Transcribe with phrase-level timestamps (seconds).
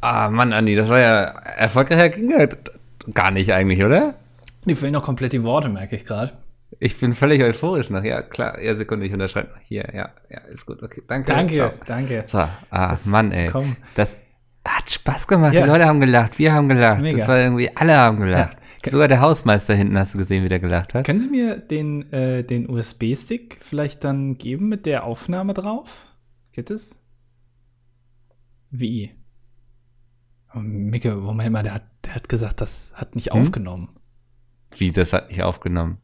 [0.00, 2.46] Ah, Mann, Andi, das war ja erfolgreicher ging ja
[3.12, 4.14] gar nicht eigentlich, oder?
[4.64, 6.32] Mir fehlen noch komplett die Worte, merke ich gerade.
[6.80, 8.04] Ich bin völlig euphorisch noch.
[8.04, 8.60] Ja, klar.
[8.60, 9.60] Ja, Sekunde, ich unterschreibe noch.
[9.60, 10.82] Hier, ja, ja, ist gut.
[10.82, 11.32] Okay, danke.
[11.32, 11.72] Danke, Ciao.
[11.86, 12.24] danke.
[12.26, 12.38] So,
[12.70, 13.48] ah, Mann, ey.
[13.48, 13.76] komm.
[13.94, 14.18] Das
[14.64, 15.54] hat Spaß gemacht.
[15.54, 15.62] Ja.
[15.62, 17.00] Die Leute haben gelacht, wir haben gelacht.
[17.00, 17.18] Mega.
[17.18, 18.56] Das war irgendwie, alle haben gelacht.
[18.84, 18.92] Ja.
[18.92, 21.04] Sogar der Hausmeister hinten hast du gesehen, wie der gelacht hat.
[21.04, 26.06] Können Sie mir den, äh, den USB-Stick vielleicht dann geben mit der Aufnahme drauf?
[26.52, 26.96] Geht es?
[28.70, 29.17] Wie?
[30.54, 33.40] Micke, Moment mal, der hat, der hat gesagt, das hat nicht Hm?
[33.40, 33.88] aufgenommen.
[34.76, 35.98] Wie, das hat nicht aufgenommen.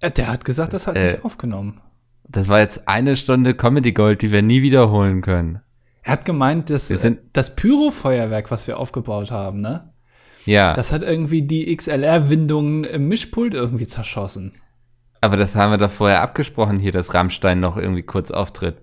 [0.00, 1.80] Äh, der hat gesagt, das, hat äh, nicht aufgenommen.
[2.28, 5.60] Das war jetzt eine Stunde Comedy Gold, die wir nie wiederholen können.
[6.02, 6.92] Er hat gemeint, dass
[7.32, 9.90] das Pyrofeuerwerk, was wir aufgebaut haben, ne?
[10.44, 14.54] Ja, Das hat irgendwie die XLR-Windungen im Mischpult irgendwie zerschossen.
[15.20, 18.76] aber das haben wir doch vorher abgesprochen hier, dass Rammstein noch irgendwie kurz auftritt.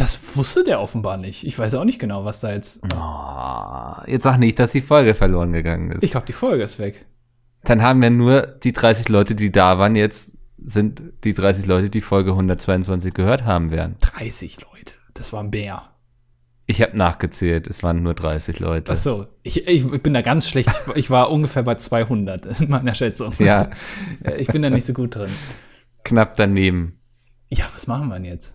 [0.00, 1.46] Das wusste der offenbar nicht.
[1.46, 2.80] Ich weiß auch nicht genau, was da jetzt.
[2.94, 6.02] Oh, jetzt sag nicht, dass die Folge verloren gegangen ist.
[6.02, 7.04] Ich glaube, die Folge ist weg.
[7.64, 11.90] Dann haben wir nur die 30 Leute, die da waren, jetzt sind die 30 Leute,
[11.90, 13.96] die Folge 122 gehört haben werden.
[14.00, 14.94] 30 Leute.
[15.12, 15.82] Das war ein Bär.
[16.64, 18.92] Ich habe nachgezählt, es waren nur 30 Leute.
[18.92, 20.70] Ach so, ich, ich bin da ganz schlecht.
[20.70, 23.34] Ich, ich war ungefähr bei 200 in meiner Schätzung.
[23.38, 23.68] Ja.
[24.38, 25.30] Ich bin da nicht so gut drin.
[26.04, 26.98] Knapp daneben.
[27.50, 28.54] Ja, was machen wir denn jetzt?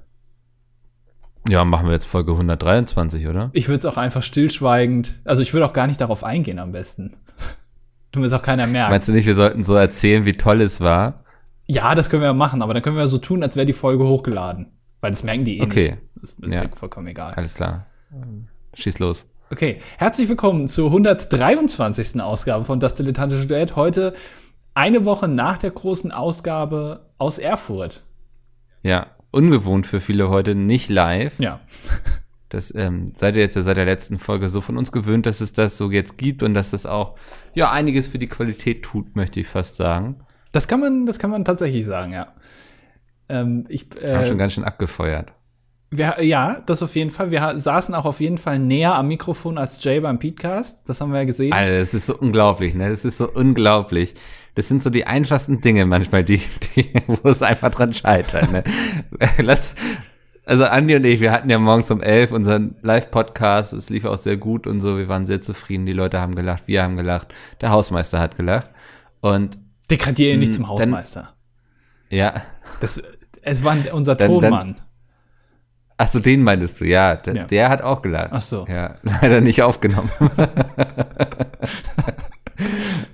[1.48, 3.50] Ja, machen wir jetzt Folge 123, oder?
[3.54, 6.72] Ich würde es auch einfach stillschweigend, also ich würde auch gar nicht darauf eingehen am
[6.72, 7.16] besten.
[8.12, 8.92] Du willst auch keiner merken.
[8.92, 11.26] Meinst du nicht, wir sollten so erzählen, wie toll es war?
[11.66, 13.66] Ja, das können wir ja machen, aber dann können wir ja so tun, als wäre
[13.66, 14.68] die Folge hochgeladen.
[15.02, 15.98] Weil das merken die eh Okay.
[16.22, 16.38] nicht.
[16.40, 17.34] Das ist ja vollkommen egal.
[17.34, 17.88] Alles klar.
[18.74, 19.30] Schieß los.
[19.52, 22.22] Okay, herzlich willkommen zur 123.
[22.22, 23.76] Ausgabe von Das Dilettantische Duett.
[23.76, 24.14] Heute
[24.76, 28.02] eine Woche nach der großen Ausgabe aus Erfurt.
[28.82, 31.40] Ja, ungewohnt für viele heute, nicht live.
[31.40, 31.60] Ja,
[32.50, 35.42] Das ähm, seid ihr jetzt ja seit der letzten Folge so von uns gewöhnt, dass
[35.42, 37.16] es das so jetzt gibt und dass das auch
[37.54, 40.22] ja einiges für die Qualität tut, möchte ich fast sagen.
[40.52, 42.28] das kann man, das kann man tatsächlich sagen, ja.
[43.28, 45.34] Ähm, ich, Wir haben schon äh, ganz schön abgefeuert.
[45.90, 47.32] wir, ja, das auf jeden Fall.
[47.32, 50.88] Wir saßen auch auf jeden Fall näher am Mikrofon als Jay beim Podcast.
[50.88, 51.52] Das haben wir ja gesehen.
[51.52, 52.90] Alter, das ist so unglaublich, ne?
[52.90, 54.14] Das ist so unglaublich.
[54.56, 56.42] Das sind so die einfachsten Dinge manchmal, die,
[56.76, 58.52] die wo es einfach dran scheitert.
[58.52, 58.64] Ne?
[59.40, 59.76] Lass,
[60.46, 63.74] also Andi und ich, wir hatten ja morgens um elf unseren Live-Podcast.
[63.74, 64.98] Es lief auch sehr gut und so.
[64.98, 65.86] Wir waren sehr zufrieden.
[65.86, 68.70] Die Leute haben gelacht, wir haben gelacht, der Hausmeister hat gelacht.
[69.22, 69.58] Und
[69.92, 71.34] Degradiere ihn nicht zum dann- Hausmeister.
[72.10, 72.42] ja,
[72.80, 73.02] Das,
[73.42, 74.76] es war unser Dann- dann- Tonmann.
[75.98, 77.16] ach so, den meintest du, ja.
[77.18, 77.44] Der, Ja.
[77.44, 78.30] der hat auch gelacht.
[78.32, 78.66] Ach so.
[78.70, 80.10] Ja, leider nicht aufgenommen.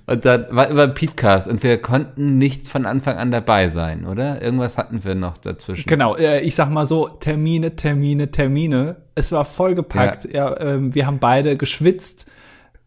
[0.05, 4.41] und dann war über Podcast und wir konnten nicht von Anfang an dabei sein, oder?
[4.41, 5.87] Irgendwas hatten wir noch dazwischen.
[5.87, 8.97] Genau, äh, ich sag mal so, Termine, Termine, Termine.
[9.15, 10.25] Es war vollgepackt.
[10.31, 10.59] Ja.
[10.59, 12.29] ähm, wir haben beide geschwitzt.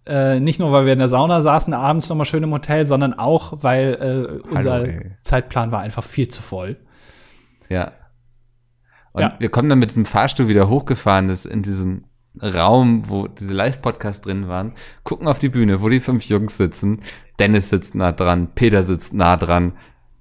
[0.06, 3.14] Äh, nicht nur, weil wir in der Sauna saßen, abends nochmal schön im Hotel, sondern
[3.14, 4.92] auch, weil äh, unser Hallo.
[5.22, 6.76] Zeitplan war einfach viel zu voll.
[7.68, 7.92] Ja.
[9.14, 9.36] Und Ja.
[9.38, 12.06] wir kommen dann mit dem Fahrstuhl wieder hochgefahren, das in diesen
[12.42, 14.72] Raum, wo diese Live-Podcasts drin waren,
[15.04, 17.00] gucken auf die Bühne, wo die fünf Jungs sitzen.
[17.38, 19.72] Dennis sitzt nah dran, Peter sitzt nah dran,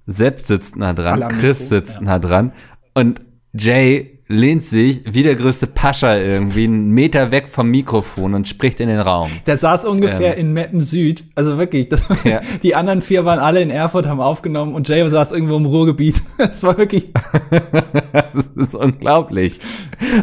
[0.06, 2.52] Sepp sitzt nah dran, Chris sitzt nah dran.
[2.94, 8.48] Und Jay lehnt sich wie der größte Pascha irgendwie einen Meter weg vom Mikrofon und
[8.48, 9.30] spricht in den Raum.
[9.46, 11.24] Der saß ungefähr in Meppen Süd.
[11.34, 12.16] Also wirklich, das, Ähm.
[12.24, 12.40] Ja.
[12.62, 16.22] die anderen vier waren alle in Erfurt, haben aufgenommen und Jay saß irgendwo im Ruhrgebiet.
[16.38, 17.10] Das war wirklich,
[18.12, 19.60] Das ist unglaublich.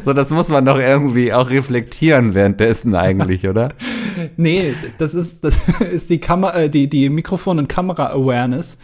[0.04, 3.70] So, das muss man doch irgendwie auch reflektieren währenddessen eigentlich, oder?
[4.38, 5.56] nee, das ist, das
[5.92, 8.78] ist die Kamera, äh, die, die Mikrofon- und Kamera-Awareness.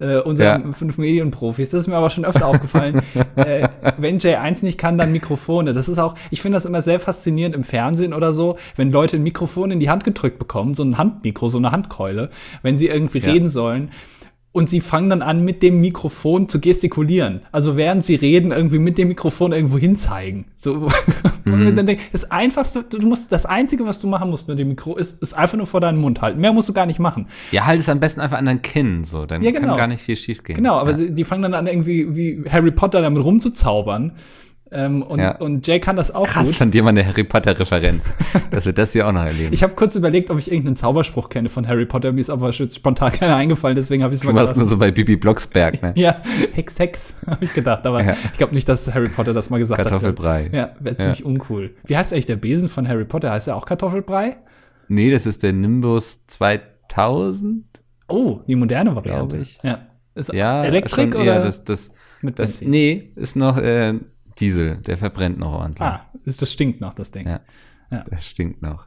[0.00, 0.72] Äh, unserer Ja.
[0.72, 1.68] fünf Medienprofis.
[1.68, 3.02] Das ist mir aber schon öfter aufgefallen.
[3.36, 3.68] äh,
[3.98, 5.74] wenn J1 nicht kann, dann Mikrofone.
[5.74, 9.16] Das ist auch, ich finde das immer sehr faszinierend im Fernsehen oder so, wenn Leute
[9.16, 12.30] ein Mikrofon in die Hand gedrückt bekommen, so ein Handmikro, so eine Handkeule,
[12.62, 13.30] wenn sie irgendwie Ja.
[13.30, 13.90] reden sollen.
[14.52, 17.42] Und sie fangen dann an, mit dem Mikrofon zu gestikulieren.
[17.52, 20.46] Also während sie reden, irgendwie mit dem Mikrofon irgendwo hinzeigen.
[20.56, 20.88] So,
[21.44, 21.74] Mhm.
[21.86, 25.22] denkt, das einfachste, du musst, das einzige, was du machen musst mit dem Mikro, ist,
[25.22, 26.40] ist einfach nur vor deinen Mund halten.
[26.40, 27.26] Mehr musst du gar nicht machen.
[27.50, 29.68] Ja, halt es am besten einfach an dein Kinn, so, dann Ja, genau.
[29.68, 30.56] kann gar nicht viel schief gehen.
[30.56, 30.96] Genau, aber ja.
[30.96, 34.12] sie, die fangen dann an, irgendwie wie Harry Potter damit rumzuzaubern.
[34.72, 35.36] Ähm, und, Ja.
[35.38, 36.54] und Jay kann das auch Krass gut.
[36.56, 38.08] von dir mal eine Harry Potter-Referenz,
[38.52, 39.52] dass wir das hier auch noch erleben.
[39.52, 42.52] Ich habe kurz überlegt, ob ich irgendeinen Zauberspruch kenne von Harry Potter, mir ist aber
[42.52, 45.82] spontan keiner eingefallen, deswegen habe ich es du mal warst nur so bei Bibi Blocksberg,
[45.82, 45.92] ne?
[45.96, 46.22] Ja,
[46.52, 48.16] Hex, Hex, habe ich gedacht, aber Ja.
[48.32, 50.44] ich glaube nicht, dass Harry Potter das mal gesagt Kartoffelbrei.
[50.44, 50.52] hat.
[50.54, 51.74] Ja, wäre ziemlich uncool.
[51.84, 53.32] Wie heißt eigentlich der Besen von Harry Potter?
[53.32, 54.36] Heißt er auch Kartoffelbrei?
[54.86, 57.64] Nee, das ist der Nimbus 2000.
[58.08, 59.36] Oh, die moderne Variante.
[59.38, 59.58] Ich.
[59.62, 59.78] Ja.
[60.14, 61.90] Ist Ja, Elektrik schon oder eher das, das,
[62.22, 62.70] mit das, Benzin?
[62.70, 63.94] nee, ist noch äh,
[64.40, 65.86] Diesel, der verbrennt noch ordentlich.
[65.86, 67.26] Ah, ist, das stinkt noch, das Ding.
[67.28, 67.40] Ja.
[67.90, 68.04] Ja.
[68.08, 68.86] Das stinkt noch.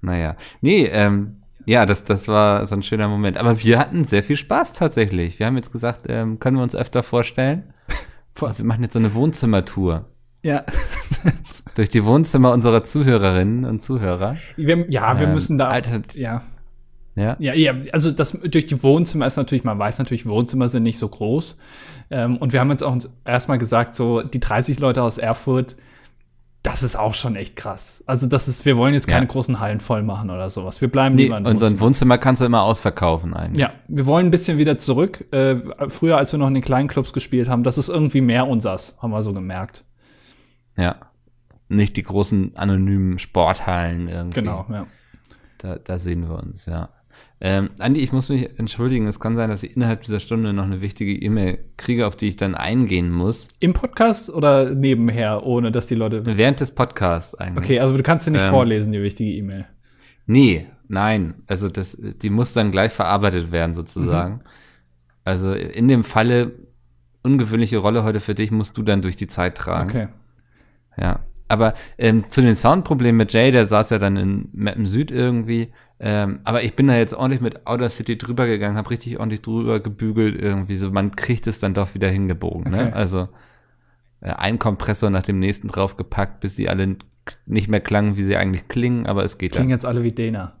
[0.00, 0.36] Naja.
[0.60, 3.36] Nee, ähm, ja, das, das war so ein schöner Moment.
[3.38, 5.38] Aber wir hatten sehr viel Spaß tatsächlich.
[5.38, 7.72] Wir haben jetzt gesagt, ähm, können wir uns öfter vorstellen?
[8.34, 10.08] wir machen jetzt so eine Wohnzimmertour.
[10.44, 10.64] Ja.
[11.74, 14.36] Durch die Wohnzimmer unserer Zuhörerinnen und Zuhörer.
[14.56, 15.68] Wir, ja, wir Ähm, müssen da.
[15.68, 16.42] Alter- ja.
[17.16, 17.34] Ja.
[17.38, 20.98] Ja, ja, also das durch die Wohnzimmer ist natürlich, man weiß natürlich, Wohnzimmer sind nicht
[20.98, 21.56] so groß.
[22.10, 25.76] Ähm, und wir haben jetzt auch uns erstmal gesagt, so die 30 Leute aus Erfurt,
[26.62, 28.02] das ist auch schon echt krass.
[28.06, 29.32] Also das ist, wir wollen jetzt keine Ja.
[29.32, 30.80] großen Hallen voll machen oder sowas.
[30.80, 31.80] Wir bleiben Nee, lieber in und so ein Wohnzimmer.
[31.86, 33.60] Wohnzimmer kannst du immer ausverkaufen eigentlich.
[33.62, 35.24] Ja, wir wollen ein bisschen wieder zurück.
[35.32, 35.56] Äh,
[35.88, 38.98] früher, als wir noch in den kleinen Clubs gespielt haben, das ist irgendwie mehr unsers,
[39.00, 39.84] haben wir so gemerkt.
[40.76, 40.96] Ja.
[41.68, 44.40] Nicht die großen anonymen Sporthallen irgendwie.
[44.40, 44.86] Genau, ja.
[45.58, 46.90] Da, da sehen wir uns, ja.
[47.40, 49.06] Ähm, Andi, ich muss mich entschuldigen.
[49.06, 52.28] Es kann sein, dass ich innerhalb dieser Stunde noch eine wichtige E-Mail kriege, auf die
[52.28, 53.48] ich dann eingehen muss.
[53.60, 56.24] Im Podcast oder nebenher, ohne dass die Leute.
[56.24, 57.64] Während des Podcasts eigentlich.
[57.64, 58.50] Okay, also du kannst sie nicht Ähm.
[58.50, 59.66] vorlesen, die wichtige E-Mail.
[60.26, 61.34] Nee, nein.
[61.46, 64.40] Also das, die muss dann gleich verarbeitet werden, sozusagen.
[65.24, 66.52] Also in dem Falle,
[67.22, 69.90] ungewöhnliche Rolle heute für dich, musst du dann durch die Zeit tragen.
[69.90, 70.08] Okay.
[70.96, 71.20] Ja.
[71.48, 75.72] Aber ähm, zu den Soundproblemen mit Jay, der saß ja dann in Mappen Süd irgendwie.
[75.98, 79.42] Ähm, aber ich bin da jetzt ordentlich mit Outer City drüber gegangen, habe richtig ordentlich
[79.42, 80.76] drüber gebügelt irgendwie.
[80.76, 82.66] So, man kriegt es dann doch wieder hingebogen.
[82.66, 82.84] Okay.
[82.86, 82.92] Ne?
[82.92, 83.28] Also
[84.20, 86.96] äh, ein Kompressor nach dem nächsten draufgepackt, bis sie alle
[87.46, 89.76] nicht mehr klangen, wie sie eigentlich klingen, aber es geht Klingen dann.
[89.76, 90.56] jetzt alle wie Dena.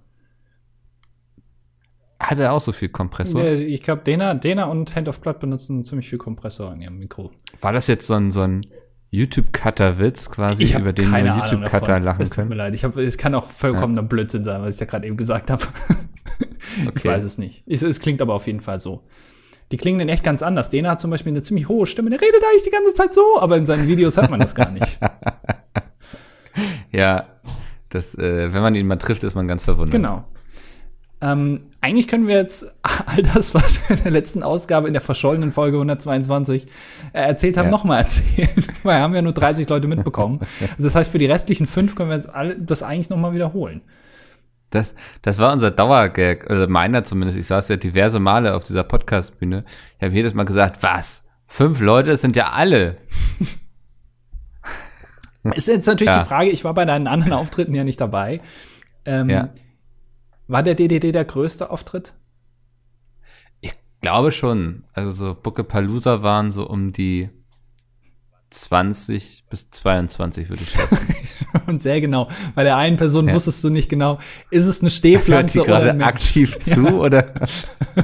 [2.18, 3.44] Hat er auch so viel Kompressor?
[3.44, 6.98] Ja, ich glaube, Dena, Dena und Hand of Blood benutzen ziemlich viel Kompressor in ihrem
[6.98, 7.30] Mikro.
[7.60, 8.66] War das jetzt so ein, so ein
[9.10, 12.58] YouTube-Cutter-Witz quasi, hab über den nur YouTube-Cutter lachen Es tut mir können?
[12.58, 12.74] leid.
[12.74, 15.64] Ich hab, es kann auch vollkommener Blödsinn sein, was ich da gerade eben gesagt habe.
[16.82, 17.08] Ich Okay.
[17.08, 17.62] weiß es nicht.
[17.66, 19.04] Es, es klingt aber auf jeden Fall so.
[19.72, 20.68] Die klingen dann echt ganz anders.
[20.68, 22.10] Dena hat zum Beispiel eine ziemlich hohe Stimme.
[22.10, 24.70] Der redet eigentlich die ganze Zeit so, aber in seinen Videos hört man das gar
[24.70, 24.98] nicht.
[26.90, 27.26] Ja,
[27.90, 29.92] das, äh, wenn man ihn mal trifft, ist man ganz verwundert.
[29.92, 30.24] Genau.
[31.32, 32.66] Ähm, eigentlich können wir jetzt
[33.06, 36.66] all das, was wir in der letzten Ausgabe in der verschollenen Folge 122
[37.12, 37.70] äh, erzählt haben, Ja.
[37.70, 38.48] nochmal erzählen.
[38.82, 40.40] Weil wir haben ja nur 30 Leute mitbekommen.
[40.60, 43.80] Also das heißt, für die restlichen fünf können wir jetzt alle das eigentlich nochmal wiederholen.
[44.70, 47.38] Das, das war unser Dauergag, also meiner zumindest.
[47.38, 49.64] Ich saß ja diverse Male auf dieser Podcast-Bühne.
[49.98, 51.24] Ich habe jedes Mal gesagt, was?
[51.46, 52.96] Fünf Leute, das sind ja alle.
[55.54, 56.22] Ist jetzt natürlich Ja.
[56.22, 58.40] die Frage, ich war bei deinen anderen Auftritten ja nicht dabei.
[59.04, 59.48] Ähm, Ja.
[60.48, 62.14] War der DDD der größte Auftritt?
[63.60, 64.84] Ich glaube schon.
[64.92, 67.30] Also so Bucke Palooza waren so um die
[68.50, 71.14] 20 bis 22, würde ich schätzen.
[71.66, 72.28] Und sehr genau.
[72.54, 73.34] Bei der einen Person Ja.
[73.34, 74.18] wusstest du nicht genau,
[74.50, 77.26] ist es eine Hört Stehpflanze die oder gerade aktiv zu oder?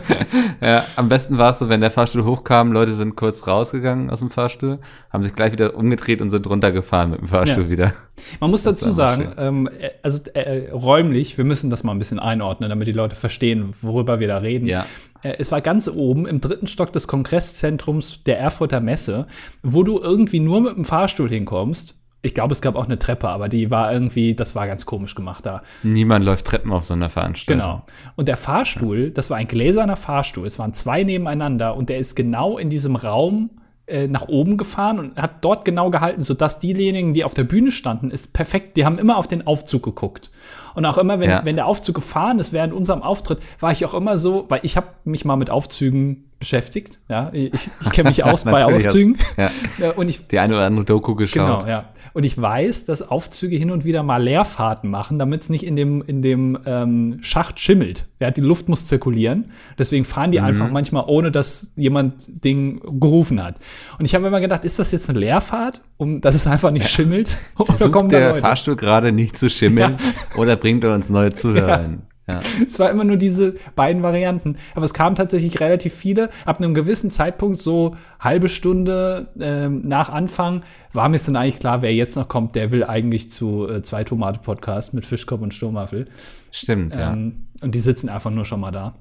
[0.60, 4.20] ja, am besten war es so, wenn der Fahrstuhl hochkam, Leute sind kurz rausgegangen aus
[4.20, 4.78] dem Fahrstuhl,
[5.10, 7.70] haben sich gleich wieder umgedreht und sind runtergefahren mit dem Fahrstuhl Ja.
[7.70, 7.92] wieder.
[8.40, 11.98] Man muss Das dazu sagen, ähm, äh, also äh, räumlich, wir müssen das mal ein
[11.98, 14.66] bisschen einordnen, damit die Leute verstehen, worüber wir da reden.
[14.66, 14.86] Ja.
[15.22, 19.26] Äh, es war ganz oben im dritten Stock des Kongresszentrums der Erfurter Messe,
[19.62, 21.98] wo du irgendwie nur mit dem Fahrstuhl hinkommst.
[22.24, 25.14] Ich glaube, es gab auch eine Treppe, aber die war irgendwie, das war ganz komisch
[25.16, 25.62] gemacht da.
[25.82, 27.60] Niemand läuft Treppen auf so einer Veranstaltung.
[27.62, 27.82] Genau.
[28.14, 30.46] Und der Fahrstuhl, das war ein gläserner Fahrstuhl.
[30.46, 33.50] Es waren zwei nebeneinander und der ist genau in diesem Raum
[33.88, 37.72] äh, nach oben gefahren und hat dort genau gehalten, sodass diejenigen, die auf der Bühne
[37.72, 38.76] standen, ist perfekt.
[38.76, 40.30] Die haben immer auf den Aufzug geguckt.
[40.74, 41.44] Und auch immer, wenn, Ja.
[41.44, 44.76] wenn der Aufzug gefahren ist während unserem Auftritt, war ich auch immer so, weil ich
[44.76, 47.00] habe mich mal mit Aufzügen beschäftigt.
[47.08, 49.18] Ja, ich, ich kenne mich aus bei Aufzügen.
[49.36, 51.60] Ja, und ich Die eine oder andere Doku geschaut.
[51.62, 51.88] Genau, ja.
[52.14, 55.76] Und ich weiß, dass Aufzüge hin und wieder mal Leerfahrten machen, damit es nicht in
[55.76, 58.06] dem, in dem ähm, Schacht schimmelt.
[58.20, 59.50] Ja, die Luft muss zirkulieren.
[59.78, 63.56] Deswegen fahren die einfach manchmal, ohne dass jemand Ding gerufen hat.
[63.98, 66.88] Und ich habe immer gedacht, ist das jetzt eine Leerfahrt, um dass es einfach nicht
[66.88, 67.38] schimmelt?
[67.58, 68.40] Oder Versucht da der Leute?
[68.40, 69.96] Fahrstuhl gerade nicht zu schimmeln
[70.36, 72.02] oder bringt er uns neue Zuhörer hin?
[72.32, 72.40] Ja.
[72.66, 74.56] Es war immer nur diese beiden Varianten.
[74.74, 76.30] Aber es kamen tatsächlich relativ viele.
[76.44, 80.62] Ab einem gewissen Zeitpunkt, so halbe Stunde ähm, nach Anfang,
[80.92, 83.82] war mir es dann eigentlich klar, wer jetzt noch kommt, der will eigentlich zu äh,
[83.82, 86.06] zwei Tomate Podcast mit Fischkopf und Sturmwaffel.
[86.50, 87.12] Stimmt, ja.
[87.12, 88.94] Ähm, und die sitzen einfach nur schon mal da.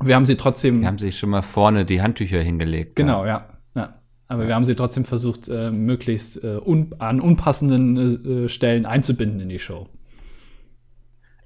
[0.00, 2.96] Wir haben sie trotzdem, Die haben sich schon mal vorne die Handtücher hingelegt.
[2.96, 3.46] genau, ja.
[3.74, 3.94] ja.
[4.26, 9.40] Aber wir haben sie trotzdem versucht, äh, möglichst äh, un an unpassenden äh, Stellen einzubinden
[9.40, 9.88] in die Show.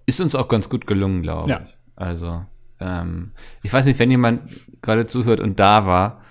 [0.08, 1.60] Ist uns auch ganz gut gelungen, glaube Ja.
[1.66, 1.76] ich.
[1.96, 2.44] Also,
[2.80, 4.40] ähm, ich weiß nicht, wenn jemand
[4.80, 6.22] gerade zuhört und da war,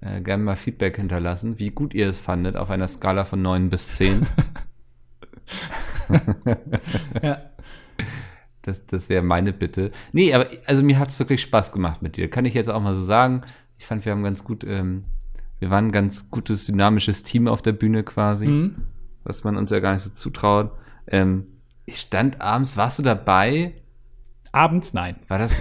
[0.00, 3.70] äh, gerne mal Feedback hinterlassen, wie gut ihr es fandet auf einer Skala von 9
[3.70, 4.24] bis 10.
[7.22, 7.38] ja.
[8.62, 9.90] Das, das wäre meine Bitte.
[10.12, 12.30] Nee, aber also mir hat's wirklich Spaß gemacht mit dir.
[12.30, 13.42] Kann ich jetzt auch mal so sagen.
[13.78, 15.04] Ich fand, wir haben ganz gut, ähm,
[15.58, 18.76] wir waren ein ganz gutes, dynamisches Team auf der Bühne quasi, Mhm.
[19.24, 20.70] was man uns ja gar nicht so zutraut.
[21.06, 21.46] Ähm,
[21.86, 23.74] ich stand abends, warst du dabei?
[24.52, 25.16] Abends nein.
[25.28, 25.60] War das?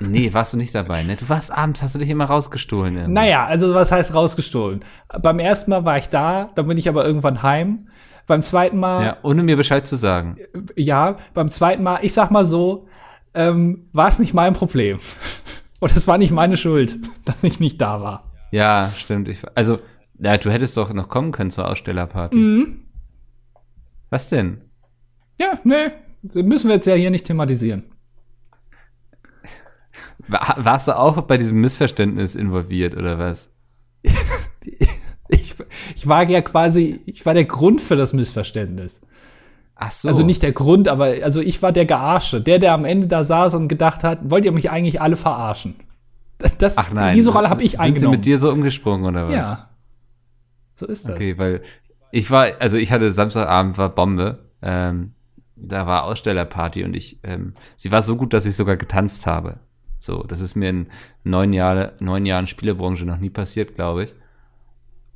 [0.00, 1.14] Nee, warst du nicht dabei, ne?
[1.16, 2.96] Du warst abends, hast du dich immer rausgestohlen.
[2.96, 3.12] Irgendwie.
[3.12, 4.84] Naja, also was heißt rausgestohlen?
[5.22, 7.88] Beim ersten Mal war ich da, dann bin ich aber irgendwann heim.
[8.26, 10.36] Beim zweiten Mal, Ja, ohne mir Bescheid zu sagen.
[10.76, 12.88] ja, beim zweiten Mal, ich sag mal so,
[13.34, 14.98] ähm, war es nicht mein Problem.
[15.80, 18.32] Und es war nicht meine Schuld, dass ich nicht da war.
[18.50, 19.28] Ja, stimmt.
[19.28, 19.78] Ich, also,
[20.18, 22.36] ja, du hättest doch noch kommen können zur Ausstellerparty.
[22.38, 22.82] Mhm.
[24.10, 24.62] Was denn?
[25.42, 25.88] Ja, nee,
[26.42, 27.84] müssen wir jetzt ja hier nicht thematisieren.
[30.28, 33.52] War, warst du auch bei diesem Missverständnis involviert oder was?
[35.28, 35.54] Ich,
[35.96, 39.00] ich war ja quasi, ich war der Grund für das Missverständnis.
[39.74, 40.06] Ach so.
[40.06, 43.24] Also nicht der Grund, aber also ich war der Gearsche, der, der am Ende da
[43.24, 45.74] saß und gedacht hat, wollt ihr mich eigentlich alle verarschen?
[46.58, 47.14] Das, Ach nein.
[47.14, 48.14] Diese Rolle habe ich Sind eingenommen.
[48.14, 49.34] sie mit dir so umgesprungen oder was?
[49.34, 49.70] Ja.
[50.74, 51.14] So ist das.
[51.14, 51.62] Okay, weil
[52.10, 54.50] ich war, also ich hatte Samstagabend war Bombe.
[54.60, 55.14] Ähm,
[55.66, 59.60] da war Ausstellerparty und ich, ähm, sie war so gut, dass ich sogar getanzt habe.
[59.98, 60.86] So, das ist mir in
[61.22, 64.14] neun, Jahre, neun Jahren Spielebranche noch nie passiert, glaube ich.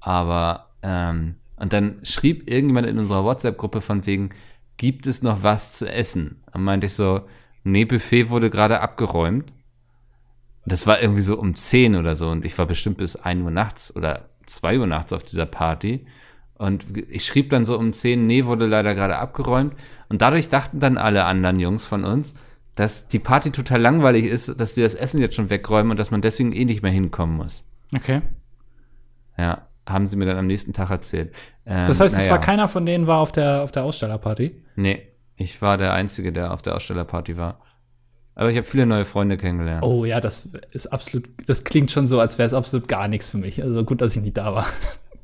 [0.01, 4.31] Aber, ähm, und dann schrieb irgendjemand in unserer WhatsApp-Gruppe von wegen,
[4.77, 6.43] gibt es noch was zu essen?
[6.53, 7.23] Und meinte ich so,
[7.65, 9.53] nee, Buffet wurde gerade abgeräumt.
[10.67, 13.51] Das war irgendwie so um 10 oder so und ich war bestimmt bis 1 Uhr
[13.51, 16.07] nachts oder 2 Uhr nachts auf dieser Party.
[16.59, 19.75] Und ich schrieb dann so um 10, nee, wurde leider gerade abgeräumt.
[20.09, 22.35] Und dadurch dachten dann alle anderen Jungs von uns,
[22.77, 26.11] dass die Party total langweilig ist, dass die das Essen jetzt schon wegräumen und dass
[26.11, 27.65] man deswegen eh nicht mehr hinkommen muss.
[27.95, 28.23] Okay.
[29.39, 31.35] Ja, haben sie mir dann am nächsten Tag erzählt.
[31.67, 32.33] Ähm, Das heißt, es naja.
[32.33, 34.63] war keiner von denen war auf der, auf der Ausstellerparty.
[34.77, 35.03] Nee,
[35.37, 37.61] ich war der Einzige, der auf der Ausstellerparty war.
[38.35, 39.83] Aber ich habe viele neue Freunde kennengelernt.
[39.83, 43.31] Oh ja, das ist absolut, das klingt schon so, als wäre es absolut gar nichts
[43.31, 43.63] für mich.
[43.63, 44.67] Also gut, dass ich nicht da war.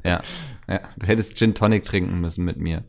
[0.04, 0.20] Ja,
[0.72, 2.84] ja, du hättest Gin Tonic trinken müssen mit mir.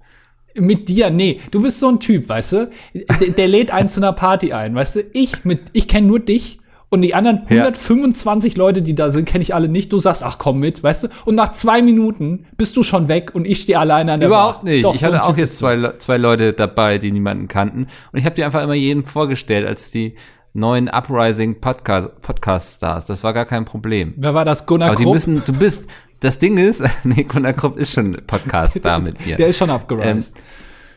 [0.55, 2.69] Mit dir, nee, du bist so ein Typ, weißt du?
[2.93, 4.99] Der, der lädt einen zu einer Party ein, weißt du?
[5.13, 6.59] Ich mit, ich kenne nur dich
[6.89, 7.63] und die anderen Ja.
[7.63, 9.91] 125 Leute, die da sind, kenne ich alle nicht.
[9.91, 11.07] Du sagst, ach komm mit, weißt du?
[11.25, 14.61] Und nach zwei Minuten bist du schon weg und ich stehe alleine an der Überhaupt
[14.63, 14.71] Bar.
[14.71, 14.83] nicht.
[14.83, 17.87] Doch, ich so hatte auch Typ jetzt zwei, zwei Leute dabei, die niemanden kannten.
[18.11, 20.13] Und ich habe die einfach immer jedem vorgestellt als die
[20.53, 23.07] neuen Uprising Podcast, Podcast Stars.
[23.07, 24.13] Das war gar kein Problem.
[24.17, 24.67] Wer war das?
[24.67, 25.15] Gunnar Aber die Krupp?
[25.15, 25.87] müssen, du bist,
[26.23, 29.35] das Ding ist, nee, Gunnar Krupp ist schon Podcast da mit mir.
[29.35, 30.39] Der ist schon abgereist.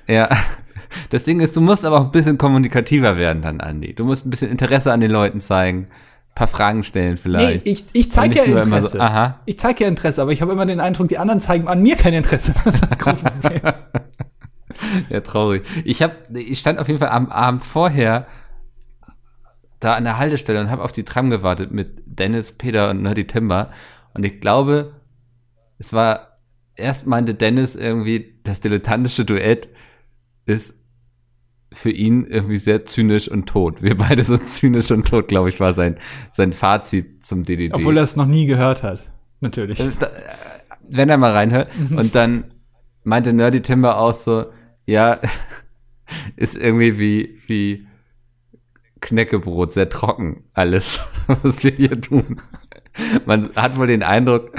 [0.06, 0.28] Ja.
[1.11, 3.92] Das Ding ist, du musst aber auch ein bisschen kommunikativer werden dann, Andi.
[3.92, 7.66] Du musst ein bisschen Interesse an den Leuten zeigen, ein paar Fragen stellen nee, vielleicht.
[7.66, 8.90] ich, ich zeige ja Interesse.
[8.90, 9.40] so, aha.
[9.45, 11.97] Ich zeige ja Interesse, aber ich habe immer den Eindruck, die anderen zeigen an mir
[11.97, 12.54] kein Interesse.
[12.64, 13.61] Das ist das große Problem.
[15.11, 15.64] Ja, traurig.
[15.85, 18.26] Ich hab, ich stand auf jeden Fall am Abend vorher
[19.80, 23.26] da an der Haltestelle und habe auf die Tram gewartet mit Dennis, Peter und Nerdy
[23.26, 23.71] Timber.
[24.14, 24.92] Und ich glaube,
[25.78, 26.38] es war,
[26.75, 29.68] erst meinte Dennis irgendwie, das dilettantische Duett
[30.47, 30.75] ist
[31.73, 33.83] für ihn irgendwie sehr zynisch und tot.
[33.83, 35.97] Wir beide sind zynisch und tot, glaube ich, war sein,
[36.30, 37.75] sein Fazit zum DDD.
[37.75, 39.11] Obwohl er es noch nie gehört hat.
[39.40, 39.78] Natürlich.
[39.99, 40.11] Da-
[40.88, 41.68] wenn er mal reinhört.
[41.90, 42.45] Und dann
[43.02, 44.47] meinte Nerdy Timber auch so,
[44.87, 45.21] ja,
[46.37, 47.87] ist irgendwie wie, wie
[49.00, 51.00] Knäckebrot, sehr trocken alles,
[51.42, 52.40] was wir hier tun.
[53.26, 54.52] Man hat wohl den Eindruck,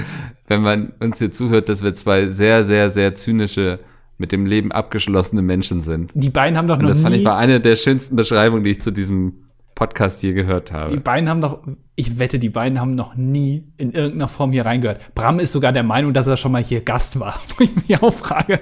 [0.48, 3.78] wenn man uns hier zuhört, dass wir zwei sehr, sehr, sehr zynische,
[4.18, 6.10] mit dem Leben abgeschlossene Menschen sind.
[6.14, 8.64] Die beiden haben doch Und noch das fand nie ich war eine der schönsten Beschreibungen,
[8.64, 9.44] die ich zu diesem
[9.76, 10.96] Podcast je gehört Die habe.
[10.98, 11.60] beiden haben doch,
[11.94, 15.14] ich wette, die beiden haben noch nie in irgendeiner Form hier reingehört.
[15.14, 17.38] Bram ist sogar der Meinung, dass er schon mal hier Gast war.
[17.56, 18.58] Wo ich mich auch frage,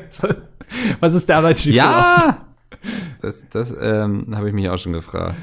[1.00, 2.47] was ist da schief Ja!
[3.23, 5.37] Das, das ähm, habe ich mich auch schon gefragt.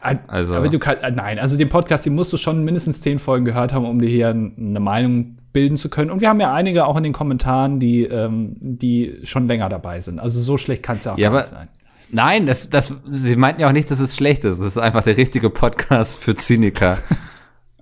[0.00, 0.20] Also.
[0.26, 3.44] Also- Aber du kannst, nein, also den Podcast, den musst du schon mindestens zehn Folgen
[3.44, 6.10] gehört haben, um dir hier eine Meinung bilden zu können.
[6.10, 10.00] Und wir haben ja einige auch in den Kommentaren, die, ähm, die schon länger dabei
[10.00, 10.18] sind.
[10.20, 11.68] Also so schlecht kann es ja auch Ja, nicht sein.
[12.10, 14.58] Nein, das, das, sie meinten ja auch nicht, dass es schlecht ist.
[14.58, 16.98] Es ist einfach der richtige Podcast für Zyniker,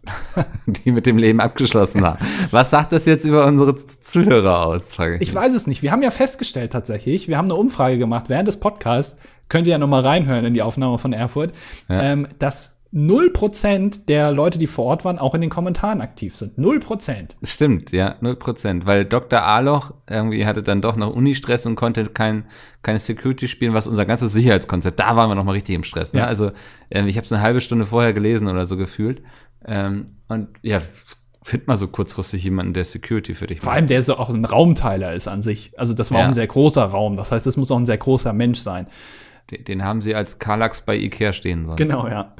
[0.67, 2.25] die mit dem Leben abgeschlossen haben.
[2.51, 4.97] Was sagt das jetzt über unsere Zuhörer aus?
[4.99, 5.29] Ich.
[5.29, 5.83] Ich weiß es nicht.
[5.83, 9.73] Wir haben ja festgestellt tatsächlich, wir haben eine Umfrage gemacht während des Podcasts, könnt ihr
[9.73, 11.53] ja noch mal reinhören in die Aufnahme von Erfurt,
[11.89, 12.01] Ja.
[12.03, 16.59] ähm, dass 0% der Leute, die vor Ort waren, auch in den Kommentaren aktiv sind.
[16.59, 17.31] 0%.
[17.43, 18.85] Stimmt, ja, 0%.
[18.85, 19.43] Weil Dr.
[19.43, 22.47] Aloch irgendwie hatte dann doch noch Uni-Stress und konnte kein,
[22.83, 26.13] keine Security spielen, was unser ganzes Sicherheitskonzept, da waren wir noch mal richtig im Stress.
[26.13, 26.21] Ne?
[26.21, 26.27] Ja.
[26.27, 26.51] Also
[26.91, 29.23] ähm, ich habe es eine halbe Stunde vorher gelesen oder so gefühlt.
[29.65, 30.81] Ähm, und ja,
[31.43, 34.45] find mal so kurzfristig jemanden, der Security für dich Vor allem, der so auch ein
[34.45, 35.73] Raumteiler ist an sich.
[35.79, 36.25] Also das war Ja.
[36.25, 37.17] auch ein sehr großer Raum.
[37.17, 38.89] Das heißt, es muss auch ein sehr großer Mensch sein.
[39.51, 41.79] Den, den haben sie als Karlax bei Ikea stehen sonst.
[41.79, 42.35] Genau, ja.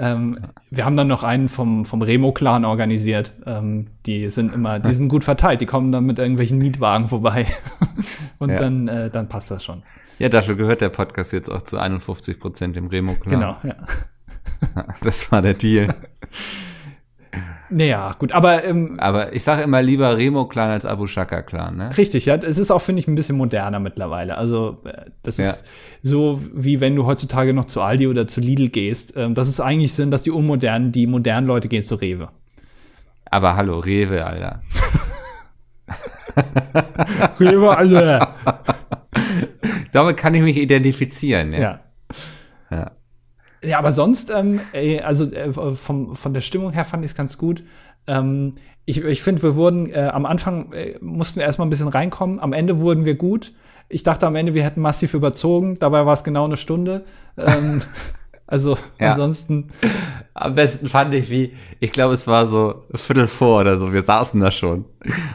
[0.00, 0.38] Ähm,
[0.70, 3.32] Wir haben dann noch einen vom, vom Remo-Clan organisiert.
[3.46, 5.60] Ähm, die sind immer, die sind gut verteilt.
[5.60, 7.46] Die kommen dann mit irgendwelchen Mietwagen vorbei.
[8.38, 8.58] Und Ja.
[8.58, 9.82] dann, äh, dann passt das schon.
[10.18, 13.30] Ja, dafür gehört der Podcast jetzt auch zu 51 Prozent dem Remo-Clan.
[13.40, 13.74] Genau, ja.
[15.02, 15.94] Das war der Deal.
[17.72, 21.96] Naja, gut, aber ähm, Aber ich sage immer lieber Remo-Clan als Abu Shaka-Clan, ne?
[21.96, 22.34] Richtig, ja.
[22.34, 24.36] Es ist auch, finde ich, ein bisschen moderner mittlerweile.
[24.36, 25.50] Also, äh, das Ja.
[25.50, 25.68] ist
[26.02, 29.12] so, wie wenn du heutzutage noch zu Aldi oder zu Lidl gehst.
[29.16, 32.30] Ähm, Das ist eigentlich Sinn, dass die unmodernen, die modernen Leute gehen zu Rewe.
[33.26, 34.60] Aber hallo, Rewe, Alter.
[37.40, 38.28] Rewe, alle!
[39.92, 41.60] Damit kann ich mich identifizieren, ja.
[41.60, 41.80] ja.
[42.70, 42.90] Ja.
[43.62, 47.16] Ja, aber sonst, ähm, ey, also äh, vom, von der Stimmung her fand ich es
[47.16, 47.62] ganz gut.
[48.06, 48.54] Ähm,
[48.86, 52.40] ich ich finde, wir wurden äh, am Anfang äh, mussten wir erstmal ein bisschen reinkommen.
[52.40, 53.52] Am Ende wurden wir gut.
[53.88, 55.78] Ich dachte am Ende, wir hätten massiv überzogen.
[55.78, 57.04] Dabei war es genau eine Stunde.
[57.36, 57.82] Ähm,
[58.50, 59.10] also Ja.
[59.12, 59.68] ansonsten,
[60.34, 64.02] Am besten fand ich wie, ich glaube, es war so Viertel vor oder so, wir
[64.02, 64.84] saßen da schon.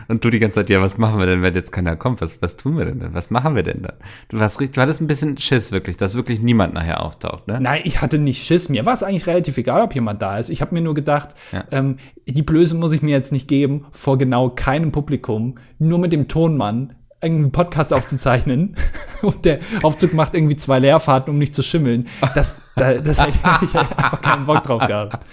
[0.07, 2.21] Und du die ganze Zeit, ja, was machen wir denn, wenn jetzt keiner kommt?
[2.21, 3.13] Was, was tun wir denn dann?
[3.13, 3.93] Was machen wir denn dann?
[4.29, 7.59] Du warst richtig, du hattest ein bisschen Schiss wirklich, dass wirklich niemand nachher auftaucht, ne?
[7.61, 8.69] nein, ich hatte nicht Schiss.
[8.69, 10.49] Mir war es eigentlich relativ egal, ob jemand da ist.
[10.49, 11.65] Ich habe mir nur gedacht, Ja.
[11.71, 16.13] ähm, die Blöße muss ich mir jetzt nicht geben, vor genau keinem Publikum, nur mit
[16.13, 16.95] dem Tonmann
[17.33, 18.75] einen Podcast aufzuzeichnen
[19.21, 22.07] und der Aufzug macht irgendwie zwei Leerfahrten, um nicht zu schimmeln.
[22.33, 25.25] Das, da, das hätte ich einfach keinen Bock drauf gehabt.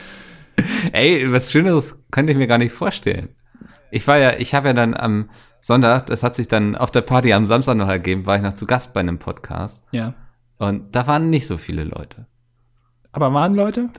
[0.93, 3.31] Ey, was Schöneres könnte ich mir gar nicht vorstellen.
[3.91, 5.31] Ich war ja, ich habe ja dann am
[5.61, 8.55] Sonntag, das hat sich dann auf der Party am Samstag noch ergeben, war ich noch
[8.55, 9.87] zu Gast bei einem Podcast.
[9.93, 10.15] Ja.
[10.59, 12.25] Und da waren nicht so viele Leute.
[13.13, 13.91] Aber waren Leute?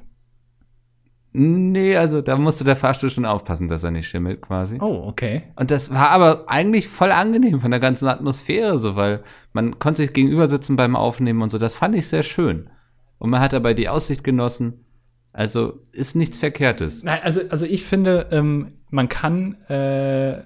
[1.35, 4.77] Nee, also da musste der Fahrstuhl schon aufpassen, dass er nicht schimmelt quasi.
[4.79, 5.43] Oh, okay.
[5.55, 10.03] Und das war aber eigentlich voll angenehm von der ganzen Atmosphäre, so, weil man konnte
[10.03, 11.57] sich gegenüber sitzen beim Aufnehmen und so.
[11.57, 12.69] Das fand ich sehr schön.
[13.17, 14.85] Und man hat dabei die Aussicht genossen.
[15.31, 17.03] Also ist nichts Verkehrtes.
[17.03, 20.43] Nein, also, also ich finde, ähm, man kann, äh,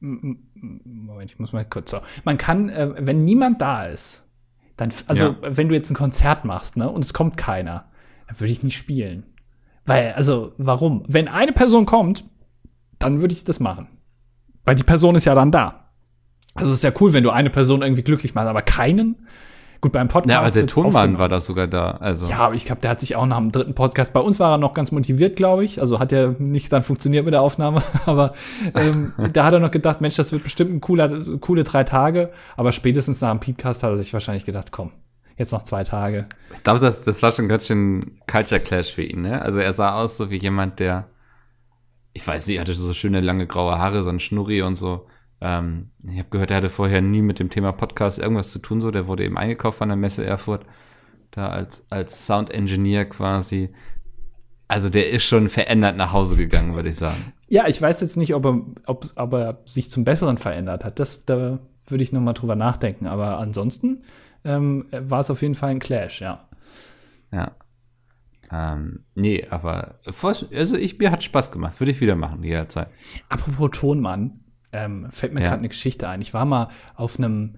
[0.00, 1.98] Moment, ich muss mal kurz so.
[2.24, 4.26] Man kann, äh, wenn niemand da ist,
[4.76, 5.36] dann, also Ja.
[5.56, 7.86] wenn du jetzt ein Konzert machst, ne, und es kommt keiner,
[8.26, 9.24] dann würde ich nicht spielen.
[9.88, 11.02] Weil, also, warum?
[11.08, 12.24] Wenn eine Person kommt,
[12.98, 13.88] dann würde ich das machen.
[14.64, 15.90] Weil die Person ist ja dann da.
[16.54, 19.26] Also es ist ja cool, wenn du eine Person irgendwie glücklich machst, aber keinen.
[19.80, 20.32] Gut, beim Podcast.
[20.32, 21.92] Ja, aber der Tonmann war das sogar da.
[21.92, 24.40] Also Ja, aber ich glaube, der hat sich auch nach dem dritten Podcast, bei uns
[24.40, 25.80] war er noch ganz motiviert, glaube ich.
[25.80, 28.32] Also hat ja nicht dann funktioniert mit der Aufnahme, aber
[28.74, 32.30] ähm, da hat er noch gedacht, Mensch, das wird bestimmt ein cooler, coole drei Tage.
[32.56, 34.90] Aber spätestens nach dem Podcast hat er sich wahrscheinlich gedacht, komm,
[35.38, 36.26] jetzt noch zwei Tage.
[36.52, 39.40] ich glaube, das, das war schon ganz schön Culture Clash für ihn, ne?
[39.40, 41.08] Also er sah aus so wie jemand, der,
[42.12, 45.06] ich weiß nicht, er hatte so schöne lange graue Haare, so ein Schnurri und so.
[45.40, 48.80] Ähm, ich habe gehört, er hatte vorher nie mit dem Thema Podcast irgendwas zu tun,
[48.80, 48.90] so.
[48.90, 50.66] Der wurde eben eingekauft von der Messe Erfurt,
[51.30, 53.70] da als, als Sound Engineer quasi.
[54.66, 57.32] Also der ist schon verändert nach Hause gegangen, würde ich sagen.
[57.48, 60.98] Ja, ich weiß jetzt nicht, ob er, ob, ob er sich zum Besseren verändert hat.
[60.98, 63.06] Das, da würde ich noch mal drüber nachdenken.
[63.06, 64.02] Aber ansonsten
[64.48, 66.48] ähm, war es auf jeden Fall ein Clash, ja.
[67.32, 67.52] Ja.
[68.50, 71.78] Ähm, nee, aber also ich, mir hat Spaß gemacht.
[71.80, 72.88] Würde ich wieder machen, jederzeit.
[73.28, 74.40] Apropos Tonmann,
[74.72, 75.48] ähm, fällt mir Ja.
[75.48, 76.22] gerade eine Geschichte ein.
[76.22, 77.56] Ich war mal auf einem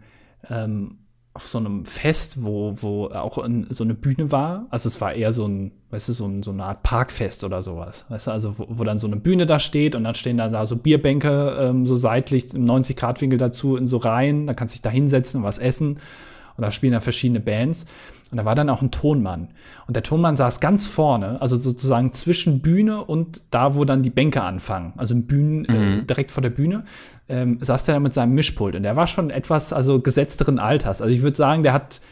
[0.48, 0.96] ähm,
[1.32, 4.66] auf so einem Fest, wo, wo auch in, so eine Bühne war.
[4.70, 7.62] Also es war eher so ein, weißt du, so, ein, so eine Art Parkfest oder
[7.62, 8.04] sowas.
[8.08, 10.52] Weißt du, also wo, wo dann so eine Bühne da steht und dann stehen dann
[10.52, 14.48] da so Bierbänke ähm, so seitlich im 90-Grad-Winkel dazu in so Reihen.
[14.48, 16.00] Da kannst du dich da hinsetzen und was essen.
[16.60, 17.86] Und da spielen dann verschiedene Bands.
[18.30, 19.48] Und da war dann auch ein Tonmann.
[19.86, 24.10] Und der Tonmann saß ganz vorne, also sozusagen zwischen Bühne und da, wo dann die
[24.10, 24.92] Bänke anfangen.
[24.98, 26.84] Also im Bühnen, äh, direkt vor der Bühne,
[27.30, 28.76] ähm, saß der da mit seinem Mischpult.
[28.76, 31.00] Und der war schon etwas, also gesetzteren Alters.
[31.00, 32.02] Also ich würde sagen, der hat,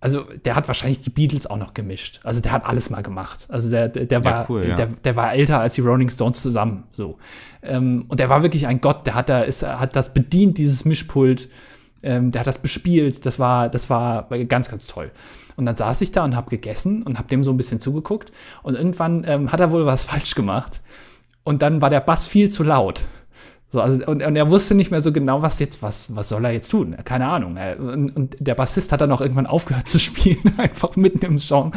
[0.00, 2.20] also der hat wahrscheinlich die Beatles auch noch gemischt.
[2.24, 3.46] Also der hat alles mal gemacht.
[3.50, 4.74] Also der, der, der Ja, war, cool, ja.
[4.74, 6.84] der, der war älter als die Rolling Stones zusammen.
[6.94, 7.18] So.
[7.62, 9.06] Ähm, und der war wirklich ein Gott.
[9.06, 11.50] Der hat da, ist, hat das bedient, dieses Mischpult.
[12.02, 13.26] Ähm, der hat das bespielt.
[13.26, 15.10] Das war, das war ganz, ganz toll.
[15.56, 18.32] Und dann saß ich da und habe gegessen und habe dem so ein bisschen zugeguckt.
[18.62, 20.82] Und irgendwann ähm, hat er wohl was falsch gemacht.
[21.44, 23.02] Und dann war der Bass viel zu laut.
[23.76, 26.46] So, also, und, und er wusste nicht mehr so genau, was jetzt, was, was soll
[26.46, 26.96] er jetzt tun?
[27.04, 27.58] Keine Ahnung.
[27.78, 31.72] Und, und der Bassist hat dann auch irgendwann aufgehört zu spielen, einfach mitten im Song,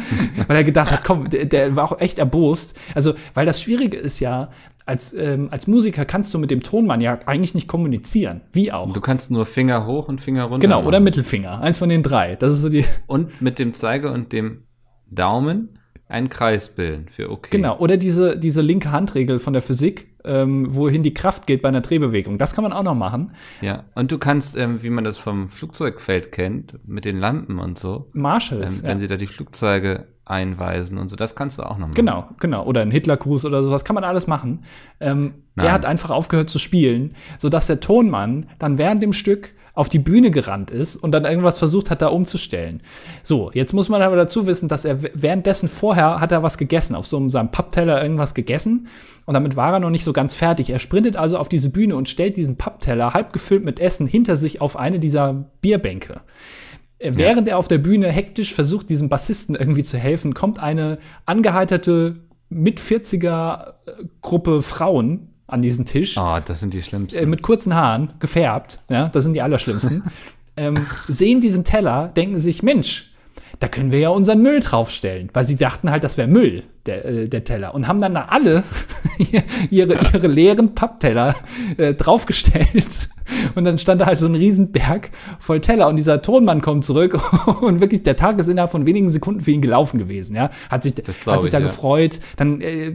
[0.46, 2.74] weil er gedacht hat, komm, der, der war auch echt erbost.
[2.94, 4.48] Also, weil das Schwierige ist ja,
[4.86, 8.40] als, ähm, als Musiker kannst du mit dem Tonmann ja eigentlich nicht kommunizieren.
[8.50, 8.94] Wie auch.
[8.94, 10.66] Du kannst nur Finger hoch und Finger runter.
[10.66, 11.04] Genau, oder machen.
[11.04, 11.60] Mittelfinger.
[11.60, 12.36] Eins von den drei.
[12.36, 12.86] Das ist so die.
[13.08, 14.62] Und mit dem Zeiger und dem
[15.10, 17.50] Daumen einen Kreis bilden für okay.
[17.52, 17.76] Genau.
[17.76, 21.80] Oder diese, diese linke Handregel von der Physik, ähm, wohin die Kraft geht bei einer
[21.80, 22.38] Drehbewegung.
[22.38, 23.32] Das kann man auch noch machen.
[23.60, 23.84] Ja.
[23.94, 28.10] Und du kannst, ähm, wie man das vom Flugzeugfeld kennt, mit den Lampen und so,
[28.14, 28.82] ähm, Marshalls.
[28.82, 28.98] wenn ja.
[28.98, 31.94] sie da die Flugzeuge einweisen und so, das kannst du auch noch machen.
[31.94, 32.64] Genau, genau.
[32.64, 34.64] Oder ein Hitlergruß oder sowas, kann man alles machen.
[35.00, 39.88] Ähm, er hat einfach aufgehört zu spielen, sodass der Tonmann dann während dem Stück auf
[39.88, 42.82] die Bühne gerannt ist und dann irgendwas versucht hat, da umzustellen.
[43.22, 46.94] So, jetzt muss man aber dazu wissen, dass er währenddessen vorher hat er was gegessen,
[46.94, 48.88] auf so einem, seinem Pappteller irgendwas gegessen
[49.24, 50.68] und damit war er noch nicht so ganz fertig.
[50.68, 54.36] Er sprintet also auf diese Bühne und stellt diesen Pappteller halb gefüllt mit Essen hinter
[54.36, 56.20] sich auf eine dieser Bierbänke.
[56.98, 57.54] Äh, während ja.
[57.54, 62.16] er auf der Bühne hektisch versucht, diesem Bassisten irgendwie zu helfen, kommt eine angeheiterte
[62.50, 63.74] mit 40er
[64.20, 66.16] Gruppe Frauen an diesen Tisch.
[66.16, 67.18] Oh, das sind die schlimmsten.
[67.18, 70.04] Äh, mit kurzen Haaren, gefärbt, ja, das sind die allerschlimmsten.
[70.56, 73.12] ähm, sehen diesen Teller, denken sich, Mensch,
[73.58, 77.04] da können wir ja unseren Müll draufstellen, weil sie dachten halt, das wäre Müll, der,
[77.04, 77.74] äh, der Teller.
[77.74, 78.64] Und haben dann da alle
[79.70, 81.34] ihre, ihre leeren Pappteller
[81.76, 83.10] äh, draufgestellt.
[83.54, 85.88] Und dann stand da halt so ein Riesenberg voll Teller.
[85.88, 87.20] Und dieser Tonmann kommt zurück
[87.62, 90.34] und wirklich, der Tag ist innerhalb von wenigen Sekunden für ihn gelaufen gewesen.
[90.36, 90.50] Ja?
[90.68, 91.66] Hat sich, hat sich ich, da ja.
[91.66, 92.20] gefreut.
[92.36, 92.94] Dann äh,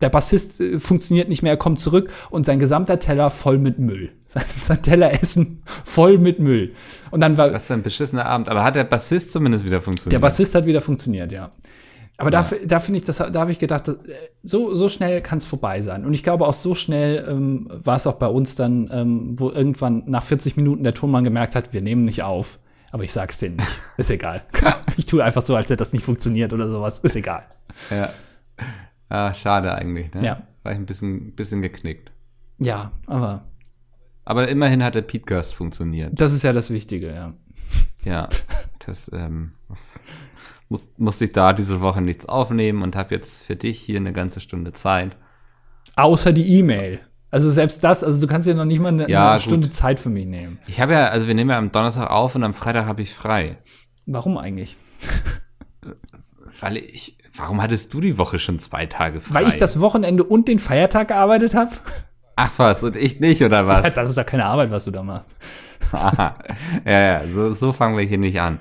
[0.00, 3.78] der Bassist äh, funktioniert nicht mehr, er kommt zurück und sein gesamter Teller voll mit
[3.78, 4.12] Müll.
[4.26, 6.72] Sein, sein Teller essen voll mit Müll.
[7.10, 7.52] Und dann war.
[7.52, 8.48] Was für ein beschissener Abend.
[8.48, 10.14] Aber hat der Bassist zumindest wieder funktioniert?
[10.14, 11.50] Der Bassist hat wieder funktioniert, ja.
[12.16, 12.42] Aber ja.
[12.42, 13.96] da, da finde ich, das, da habe ich gedacht, das,
[14.42, 16.04] so, so schnell kann es vorbei sein.
[16.04, 19.50] Und ich glaube, auch so schnell ähm, war es auch bei uns dann, ähm, wo
[19.50, 22.58] irgendwann nach 40 Minuten der Tonmann gemerkt hat, wir nehmen nicht auf.
[22.92, 23.80] Aber ich sag's denen nicht.
[23.96, 24.42] Ist egal.
[24.96, 27.00] ich tue einfach so, als hätte das nicht funktioniert oder sowas.
[27.00, 27.42] Ist egal.
[27.90, 28.10] Ja.
[29.08, 30.24] Ah, schade eigentlich, ne?
[30.24, 30.42] Ja.
[30.62, 32.12] War ich ein bisschen, bisschen geknickt.
[32.58, 33.44] Ja, aber.
[34.24, 36.12] Aber immerhin hat der Podcast funktioniert.
[36.14, 37.34] Das ist ja das Wichtige, ja.
[38.04, 38.28] Ja,
[38.86, 39.52] das, ähm,
[40.74, 44.12] muss, musste ich da diese Woche nichts aufnehmen und habe jetzt für dich hier eine
[44.12, 45.16] ganze Stunde Zeit.
[45.94, 47.00] Außer die E-Mail.
[47.30, 50.00] Also selbst das, also du kannst ja noch nicht mal eine, ja, eine Stunde Zeit
[50.00, 50.58] für mich nehmen.
[50.66, 53.14] Ich habe ja, also wir nehmen ja am Donnerstag auf und am Freitag habe ich
[53.14, 53.58] frei.
[54.06, 54.76] Warum eigentlich?
[56.60, 59.34] Weil ich, warum hattest du die Woche schon zwei Tage frei?
[59.34, 61.70] Weil ich das Wochenende und den Feiertag gearbeitet habe.
[62.36, 63.84] Ach was, und ich nicht, oder was?
[63.84, 65.36] Ja, das ist ja keine Arbeit, was du da machst.
[65.92, 66.36] Aha.
[66.84, 68.58] Ja, ja, so, so fangen wir hier nicht an.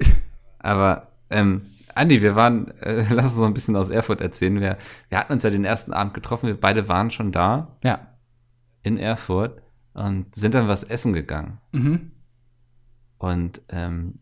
[0.58, 4.60] Aber ähm, Andi, wir waren, äh, lass uns noch ein bisschen aus Erfurt erzählen.
[4.60, 7.76] Wir, wir hatten uns ja den ersten Abend getroffen, wir beide waren schon da.
[7.82, 8.08] Ja.
[8.82, 9.62] In Erfurt
[9.94, 11.58] und sind dann was essen gegangen.
[11.72, 12.12] Mhm.
[13.18, 14.16] Und ähm,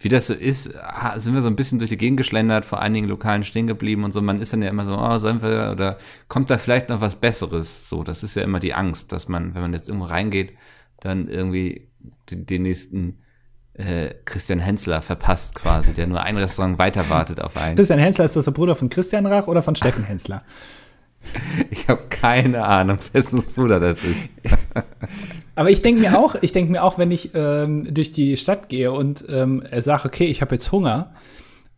[0.00, 0.74] wie das so ist,
[1.16, 4.12] sind wir so ein bisschen durch die Gegend geschlendert, vor einigen Lokalen stehen geblieben und
[4.12, 4.20] so.
[4.20, 7.14] Man ist dann ja immer so, oh, sollen wir, oder kommt da vielleicht noch was
[7.14, 7.88] Besseres?
[7.88, 10.54] So, das ist ja immer die Angst, dass man, wenn man jetzt irgendwo reingeht,
[10.98, 11.88] dann irgendwie
[12.30, 13.20] den, den nächsten
[13.74, 17.76] äh, Christian Hensler verpasst quasi, der nur ein Restaurant weiter wartet auf einen.
[17.76, 20.42] Christian Hensler ist das der Bruder von Christian Rach oder von Steffen Hensler?
[21.70, 24.30] Ich habe keine Ahnung, wessen Bruder das ist.
[25.54, 28.68] Aber ich denke mir auch, ich denke mir auch, wenn ich ähm, durch die Stadt
[28.68, 31.12] gehe und ähm, sage, okay, ich habe jetzt Hunger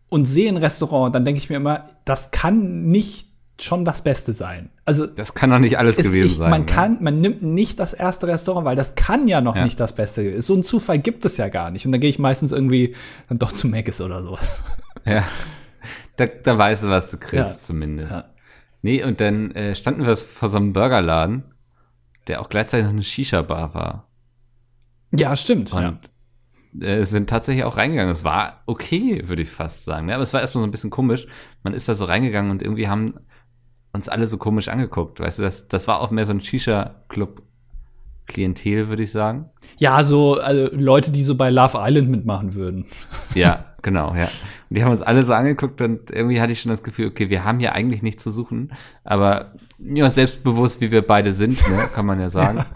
[0.09, 3.32] und sehe ein Restaurant, dann denke ich mir immer, das kann nicht
[3.65, 4.71] schon das Beste sein.
[4.85, 6.51] Also das kann doch nicht alles es, gewesen ich, sein.
[6.51, 6.67] Man ne?
[6.67, 9.65] kann, man nimmt nicht das erste Restaurant, weil das kann ja noch ja.
[9.65, 10.41] nicht das Beste.
[10.43, 11.87] So ein Zufall gibt es ja gar nicht.
[11.87, 12.95] Und dann gehe ich meistens irgendwie
[13.29, 14.63] dann doch zu Maggis oder sowas.
[15.05, 15.25] Ja,
[16.15, 17.61] da, da weißt du, was du kriegst ja.
[17.61, 18.13] zumindest.
[18.13, 18.25] Ja.
[18.83, 21.43] Nee, und dann äh, standen wir vor so einem Burgerladen,
[22.29, 24.09] der auch gleichzeitig noch eine Shisha-Bar war.
[25.13, 25.73] Ja, stimmt.
[25.73, 25.99] Und.
[26.81, 28.13] Äh, sind tatsächlich auch reingegangen.
[28.13, 30.09] Es war okay, würde ich fast sagen.
[30.09, 31.27] Ja, aber es war erstmal so ein bisschen komisch.
[31.63, 33.15] Man ist da so reingegangen und irgendwie haben
[33.93, 35.21] uns alle so komisch angeguckt.
[35.21, 37.43] Weißt du, das, das war auch mehr so ein Shisha-Club.
[38.29, 39.51] Klientel, würde ich sagen.
[39.79, 42.87] Ja, so also Leute, die so bei Love Island mitmachen würden.
[43.35, 44.25] Ja, genau, ja.
[44.71, 47.31] Und die haben uns alle so angeguckt und irgendwie hatte ich schon das Gefühl, okay,
[47.31, 48.73] wir haben hier eigentlich nichts zu suchen,
[49.05, 52.67] aber ja, selbstbewusst, wie wir beide sind, ne, kann man ja sagen, ja.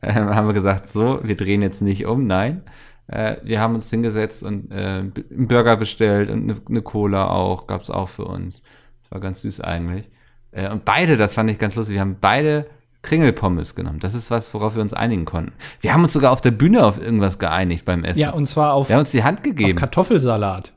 [0.02, 2.62] Äh, haben wir gesagt, so, wir drehen jetzt nicht um, nein.
[3.06, 7.66] Äh, wir haben uns hingesetzt und äh, einen Burger bestellt und eine, eine Cola auch,
[7.66, 8.62] gab's auch für uns.
[9.02, 10.08] Das war ganz süß eigentlich.
[10.52, 12.66] Äh, und beide, das fand ich ganz lustig, wir haben beide
[13.02, 13.98] Kringelpommes genommen.
[14.00, 15.52] Das ist was, worauf wir uns einigen konnten.
[15.80, 18.20] Wir haben uns sogar auf der Bühne auf irgendwas geeinigt beim Essen.
[18.20, 19.72] Ja, und zwar auf, wir haben uns die Hand gegeben.
[19.72, 20.72] auf Kartoffelsalat.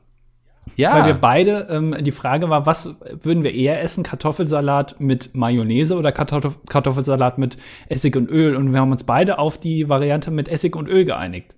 [0.76, 0.94] Ja.
[0.94, 4.02] Weil wir beide, ähm, die Frage war, was würden wir eher essen?
[4.02, 7.58] Kartoffelsalat mit Mayonnaise oder Kartoff Kartoffelsalat mit
[7.88, 8.56] Essig und Öl?
[8.56, 11.54] Und wir haben uns beide auf die Variante mit Essig und Öl geeinigt.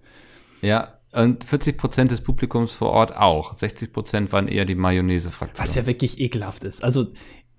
[0.60, 3.54] Ja, und 40 Prozent des Publikums vor Ort auch.
[3.54, 5.64] 60 Prozent waren eher die Mayonnaise-Fraktion.
[5.64, 6.82] Was ja wirklich ekelhaft ist.
[6.82, 7.06] Also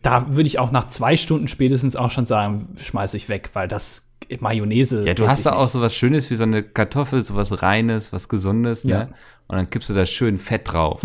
[0.01, 3.67] da würde ich auch nach zwei Stunden spätestens auch schon sagen, schmeiße ich weg, weil
[3.67, 4.07] das
[4.39, 5.05] Mayonnaise.
[5.05, 8.13] Ja, du hast da auch so was Schönes wie so eine Kartoffel, so was Reines,
[8.13, 8.91] was Gesundes, ne?
[8.91, 8.99] ja.
[9.05, 9.13] ne?
[9.47, 11.01] Und dann kippst du da schön Fett drauf.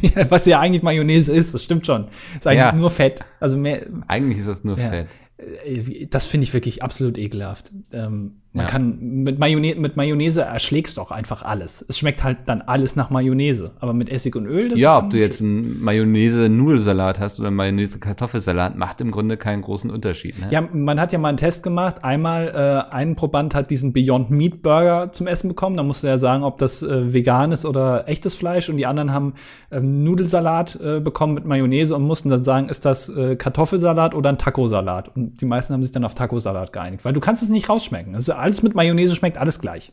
[0.00, 2.08] ja, was ja eigentlich Mayonnaise ist, das stimmt schon.
[2.36, 2.72] Ist eigentlich ja.
[2.72, 3.24] nur Fett.
[3.40, 3.86] Also mehr.
[4.06, 4.76] Eigentlich ist das nur.
[4.76, 5.08] Fett.
[5.36, 7.72] Äh, das finde ich wirklich absolut ekelhaft.
[7.92, 8.70] Ähm, Man Ja.
[8.70, 11.84] kann mit Mayonnaise, mit Mayonnaise erschlägst du auch einfach alles.
[11.88, 13.70] Es schmeckt halt dann alles nach Mayonnaise.
[13.80, 17.48] Aber mit Essig und Öl, das Ja, ist ob du jetzt einen Mayonnaise-Nudelsalat hast oder
[17.48, 20.38] einen Mayonnaise-Kartoffelsalat, macht im Grunde keinen großen Unterschied.
[20.38, 20.48] Ne?
[20.50, 22.04] Ja, man hat ja mal einen Test gemacht.
[22.04, 22.48] Einmal,
[22.90, 25.76] äh, ein Proband hat diesen Beyond Meat Burger zum Essen bekommen.
[25.76, 28.68] Da musste er sagen, ob das äh, vegan ist oder echtes Fleisch.
[28.68, 29.34] Und die anderen haben
[29.70, 34.30] ähm, Nudelsalat äh, bekommen mit Mayonnaise und mussten dann sagen, ist das äh, Kartoffelsalat oder
[34.30, 35.14] ein Tacosalat?
[35.16, 38.14] Und die meisten haben sich dann auf Tacosalat geeinigt, weil du kannst es nicht rausschmecken.
[38.14, 39.92] Also alles mit Mayonnaise schmeckt alles gleich.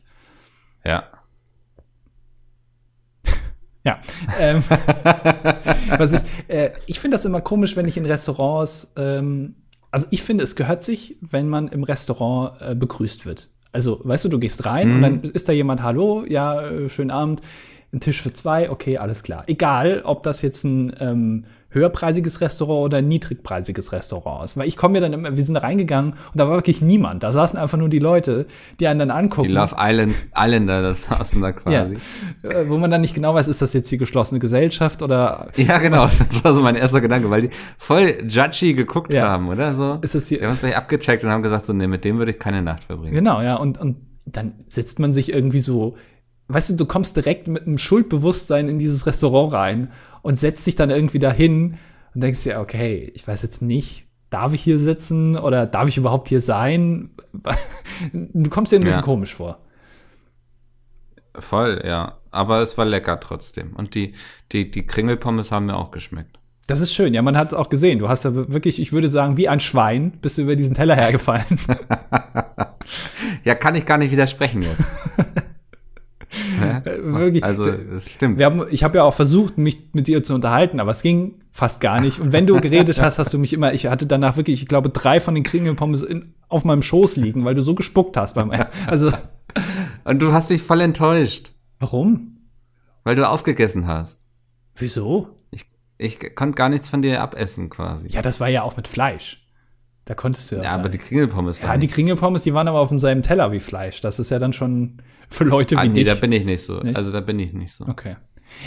[0.84, 1.04] Ja.
[3.82, 3.98] Ja.
[4.38, 4.62] Ähm,
[5.96, 9.54] was ich äh, ich finde das immer komisch, wenn ich in Restaurants, ähm,
[9.90, 13.48] also ich finde, es gehört sich, wenn man im Restaurant äh, begrüßt wird.
[13.72, 17.10] Also, weißt du, du gehst rein und dann ist da jemand, hallo, ja, äh, schönen
[17.10, 17.40] Abend,
[17.92, 19.44] ein Tisch für zwei, okay, alles klar.
[19.46, 24.56] Egal, ob das jetzt ein ähm, höherpreisiges Restaurant oder ein niedrigpreisiges Restaurant ist.
[24.56, 27.22] Weil ich komme ja dann immer, wir sind reingegangen und da war wirklich niemand.
[27.22, 28.46] Da saßen einfach nur die Leute,
[28.80, 29.50] die einen dann Die angucken.
[29.50, 31.94] Love Island Islander, das saßen da ja, quasi.
[32.42, 35.78] äh, wo man dann nicht genau weiß, ist das jetzt die geschlossene Gesellschaft oder Ja,
[35.78, 39.28] genau, das war so mein erster Gedanke, weil die voll judgy geguckt Ja.
[39.28, 39.98] haben, oder so.
[40.02, 42.18] ist es hier, Die haben uns gleich abgecheckt und haben gesagt, so, nee, mit dem
[42.18, 43.14] würde ich keine Nacht verbringen.
[43.14, 43.56] Genau, ja.
[43.56, 45.96] Und, und dann setzt man sich irgendwie so,
[46.52, 50.76] weißt du, du kommst direkt mit einem Schuldbewusstsein in dieses Restaurant rein und setzt dich
[50.76, 51.78] dann irgendwie dahin
[52.14, 55.96] und denkst dir, okay, ich weiß jetzt nicht, darf ich hier sitzen oder darf ich
[55.96, 57.10] überhaupt hier sein?
[58.12, 59.04] Du kommst dir ein bisschen Ja.
[59.04, 59.58] komisch vor.
[61.38, 62.18] Voll, ja.
[62.30, 63.74] Aber es war lecker trotzdem.
[63.76, 64.14] Und die,
[64.52, 66.38] die, die Kringelpommes haben mir auch geschmeckt.
[66.66, 67.98] Das ist schön, ja, man hat es auch gesehen.
[67.98, 70.94] Du hast da wirklich, ich würde sagen, wie ein Schwein bist du über diesen Teller
[70.96, 71.44] hergefallen.
[73.44, 74.82] Ja, kann ich gar nicht widersprechen jetzt.
[76.60, 76.84] Ja?
[76.84, 77.44] wirklich.
[77.44, 78.38] Also, das stimmt.
[78.38, 81.36] Wir haben, ich habe ja auch versucht, mich mit dir zu unterhalten, aber es ging
[81.50, 82.20] fast gar nicht.
[82.20, 84.90] Und wenn du geredet hast, hast du mich immer, ich hatte danach wirklich, ich glaube,
[84.90, 88.52] drei von den Kringelpommes in, auf meinem Schoß liegen, weil du so gespuckt hast beim
[88.86, 89.12] Also,
[90.04, 92.30] Und du hast mich voll enttäuscht, warum?
[93.04, 94.20] weil du aufgegessen hast.
[94.74, 95.28] Wieso?
[95.50, 95.66] Ich,
[95.98, 98.08] ich konnte gar nichts von dir abessen quasi.
[98.08, 99.46] Ja, das war ja auch mit Fleisch.
[100.10, 101.62] Da konntest du Ja, aber die Kringelpommes.
[101.62, 104.00] ja, die Kringelpommes, die waren aber auf demselben Teller wie Fleisch.
[104.00, 104.96] Das ist ja dann schon
[105.28, 106.06] für Leute wie ah, nee, dich.
[106.06, 106.80] da bin ich nicht so.
[106.80, 106.96] Nicht?
[106.96, 107.86] Also da bin ich nicht so.
[107.86, 108.16] Okay.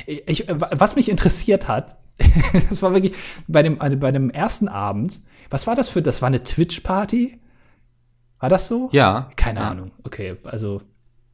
[0.06, 1.98] Ich, wa- was mich interessiert hat,
[2.70, 3.14] das war wirklich
[3.50, 7.42] bei dem, also bei dem ersten Abend, was war das für, das war eine Twitch-Party?
[8.40, 8.88] War das so?
[8.94, 9.30] Ja.
[9.36, 9.70] Keine ja.
[9.72, 9.92] Ahnung.
[10.06, 10.82] Okay, also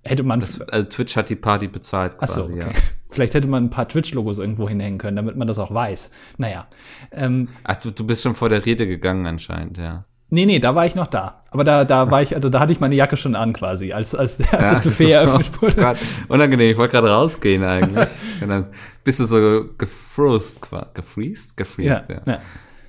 [0.02, 0.40] hätte man.
[0.40, 2.72] Das, also Twitch hat die Party bezahlt Ach so, quasi, okay.
[2.74, 2.82] ja.
[3.10, 6.12] Vielleicht hätte man ein paar Twitch-Logos irgendwo hinhängen können, damit man das auch weiß.
[6.38, 6.68] Naja.
[7.12, 10.02] Ähm, Ach, du, du bist schon vor der Rede gegangen anscheinend, ja.
[10.30, 11.42] nee, nee, da war ich noch da.
[11.50, 14.14] Aber da, da war ich, also da hatte ich meine Jacke schon an quasi, als,
[14.14, 15.96] als, als das Ja, Buffet ist eröffnet wurde.
[16.28, 18.08] Unangenehm, ich wollte gerade rausgehen eigentlich.
[18.42, 18.68] Und dann
[19.04, 20.62] bist du so gefrost,
[20.94, 21.58] gefriest?
[21.58, 22.22] Gefriest, ja.
[22.26, 22.40] ja.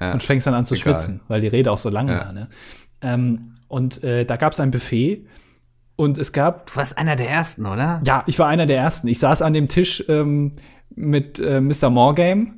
[0.00, 0.12] Ja.
[0.12, 0.94] Und fängst dann an zu Egal.
[0.94, 2.32] schwitzen, weil die Rede auch so lang war.
[2.32, 2.48] Ne?
[3.02, 5.26] Ähm, und äh, da gab es ein Buffet
[6.00, 8.00] und es gab Du warst einer der Ersten, oder?
[8.04, 9.06] Ja, ich war einer der ersten.
[9.08, 10.52] Ich saß an dem Tisch ähm,
[10.94, 11.90] mit äh, Mr.
[11.90, 12.54] Morgame,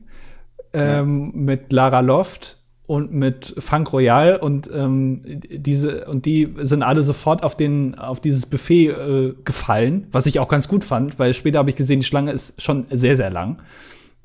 [0.73, 7.03] ähm, mit Lara Loft und mit Funk Royal und ähm, diese und die sind alle
[7.03, 11.33] sofort auf den auf dieses Buffet äh, gefallen, was ich auch ganz gut fand, weil
[11.35, 13.61] später habe ich gesehen, die Schlange ist schon sehr sehr lang.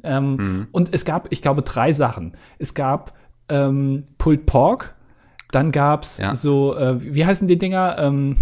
[0.03, 2.33] Ähm, Und es gab, ich glaube, drei Sachen.
[2.59, 3.13] Es gab
[3.49, 4.93] ähm, Pulled Pork,
[5.51, 6.33] dann gab's Ja.
[6.35, 7.95] so, äh, wie heißen die Dinger?
[7.99, 8.35] Ähm,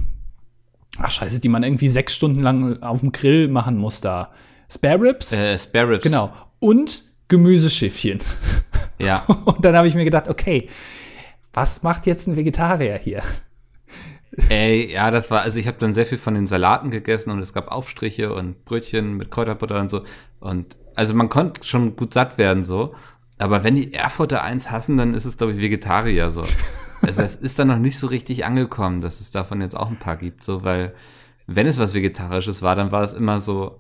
[1.00, 4.32] ach scheiße, die man irgendwie sechs Stunden lang auf dem Grill machen muss da.
[4.72, 5.32] Spare Ribs?
[5.34, 6.04] Äh, Spare Ribs.
[6.04, 6.34] Genau.
[6.60, 8.20] Und Gemüseschiffchen.
[8.98, 9.26] Ja.
[9.46, 10.70] Und dann habe ich mir gedacht, okay,
[11.54, 13.24] was macht jetzt ein Vegetarier hier?
[14.50, 17.40] Ey, ja, das war, also ich habe dann sehr viel von den Salaten gegessen und
[17.40, 20.04] es gab Aufstriche und Brötchen mit Kräuterbutter und so.
[20.42, 22.96] Und also man konnte schon gut satt werden so.
[23.38, 26.44] Aber wenn die Erfurter eins hassen, dann ist es, glaube ich, Vegetarier so.
[27.06, 30.00] Also das ist dann noch nicht so richtig angekommen, dass es davon jetzt auch ein
[30.00, 30.94] paar gibt, so, weil
[31.48, 33.80] wenn es was Vegetarisches war, dann war es immer so,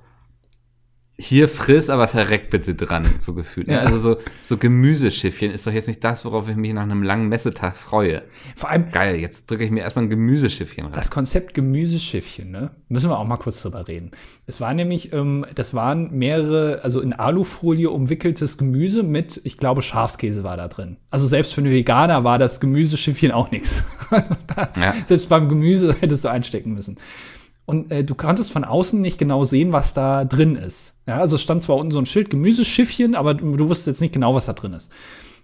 [1.17, 3.67] hier friss, aber verreck bitte dran, so gefühlt.
[3.67, 3.75] Ne?
[3.75, 3.79] Ja.
[3.79, 7.29] Also so, so Gemüseschiffchen ist doch jetzt nicht das, worauf ich mich nach einem langen
[7.29, 8.23] Messetag freue.
[8.55, 10.93] Vor allem Geil, jetzt drücke ich mir erstmal ein Gemüseschiffchen rein.
[10.93, 12.71] das Konzept Gemüseschiffchen, ne?
[12.89, 14.11] Müssen wir auch mal kurz drüber reden.
[14.45, 19.81] Es war nämlich, ähm, das waren mehrere, also in Alufolie umwickeltes Gemüse mit, ich glaube,
[19.81, 20.97] Schafskäse war da drin.
[21.09, 23.83] Also selbst für einen Veganer war das Gemüseschiffchen auch nichts.
[24.77, 24.93] Ja.
[25.05, 26.97] Selbst beim Gemüse hättest du einstecken müssen.
[27.65, 30.99] Und äh, du konntest von außen nicht genau sehen, was da drin ist.
[31.07, 34.01] Ja, also es stand zwar unten so ein Schild Gemüseschiffchen, aber du, du wusstest jetzt
[34.01, 34.91] nicht genau, was da drin ist.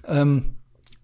[0.05, 0.55] Ähm,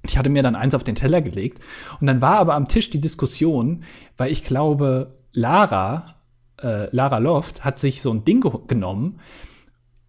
[0.04, 1.60] ich hatte mir dann eins auf den Teller gelegt.
[2.00, 3.84] Und dann war aber am Tisch die Diskussion,
[4.16, 6.16] weil ich glaube, Lara,
[6.62, 9.20] äh, Lara Loft hat sich so ein Ding ge genommen,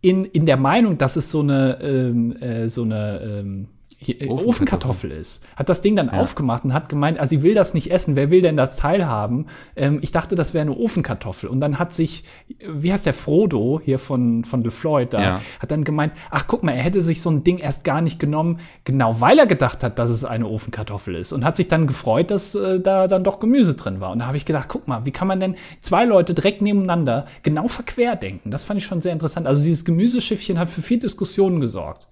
[0.00, 3.68] in, in der Meinung, dass es so eine, ähm, äh, so eine ähm,
[4.00, 4.46] Ofenkartoffel.
[4.46, 5.46] Ofenkartoffel ist.
[5.56, 6.12] Hat das Ding dann ja.
[6.12, 9.46] aufgemacht und hat gemeint, also sie will das nicht essen, wer will denn das teilhaben?
[9.74, 11.48] Ähm, ich dachte, das wäre eine Ofenkartoffel.
[11.48, 12.22] Und dann hat sich,
[12.60, 15.40] wie heißt der Frodo hier von, von The Floyd da, ja.
[15.58, 18.20] hat dann gemeint, ach guck mal, er hätte sich so ein Ding erst gar nicht
[18.20, 21.32] genommen, genau weil er gedacht hat, dass es eine Ofenkartoffel ist.
[21.32, 24.12] Und hat sich dann gefreut, dass äh, da dann doch Gemüse drin war.
[24.12, 27.26] Und da habe ich gedacht, guck mal, wie kann man denn zwei Leute direkt nebeneinander
[27.42, 28.52] genau verquer denken?
[28.52, 29.48] Das fand ich schon sehr interessant.
[29.48, 32.06] Also dieses Gemüseschiffchen hat für viel Diskussionen gesorgt.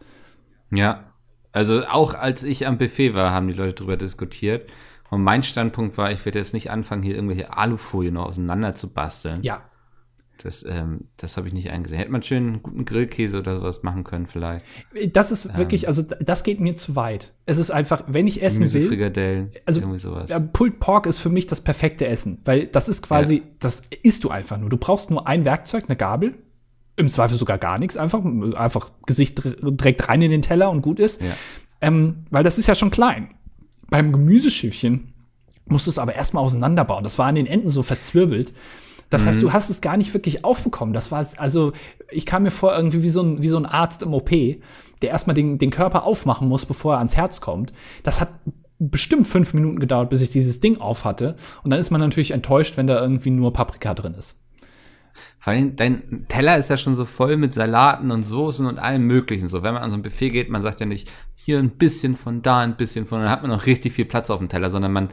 [0.72, 1.04] Ja,
[1.56, 4.68] also auch als ich am Buffet war, haben die Leute darüber diskutiert.
[5.08, 8.92] Und mein Standpunkt war, ich werde jetzt nicht anfangen, hier irgendwelche Alufolie noch auseinander zu
[8.92, 9.42] basteln.
[9.42, 9.62] Ja.
[10.42, 11.98] Das, ähm, das habe ich nicht eingesehen.
[11.98, 14.66] Hätte man schön einen guten Grillkäse oder sowas machen können, vielleicht.
[15.14, 17.32] Das ist ähm, wirklich, also das geht mir zu weit.
[17.46, 18.88] Es ist einfach, wenn ich essen will.
[18.88, 20.30] Frikadellen, also irgendwie sowas.
[20.52, 23.42] Pulled Pork ist für mich das perfekte Essen, weil das ist quasi, ja.
[23.60, 24.68] das isst du einfach nur.
[24.68, 26.34] Du brauchst nur ein Werkzeug, eine Gabel,
[26.96, 30.98] im Zweifel sogar gar nichts, einfach, einfach Gesicht direkt rein in den Teller und gut
[30.98, 31.20] ist.
[31.20, 31.28] Ja.
[31.80, 33.34] Ähm, weil das ist ja schon klein.
[33.90, 35.12] Beim Gemüseschiffchen
[35.66, 37.04] musst du es aber erstmal auseinanderbauen.
[37.04, 38.54] Das war an den Enden so verzwirbelt.
[39.10, 39.28] Das mhm.
[39.28, 40.94] heißt, du hast es gar nicht wirklich aufbekommen.
[40.94, 41.72] Das war also,
[42.10, 45.10] ich kam mir vor irgendwie wie so ein, wie so ein Arzt im OP, der
[45.10, 47.72] erstmal den, den Körper aufmachen muss, bevor er ans Herz kommt.
[48.02, 48.30] Das hat
[48.78, 51.36] bestimmt fünf Minuten gedauert, bis ich dieses Ding auf hatte.
[51.62, 54.36] Und dann ist man natürlich enttäuscht, wenn da irgendwie nur Paprika drin ist.
[55.38, 59.02] Vor allem, dein Teller ist ja schon so voll mit Salaten und Soßen und allem
[59.06, 59.48] Möglichen.
[59.48, 62.16] So, wenn man an so ein Buffet geht, man sagt ja nicht, hier ein bisschen
[62.16, 64.70] von da, ein bisschen von, dann hat man noch richtig viel Platz auf dem Teller,
[64.70, 65.10] sondern man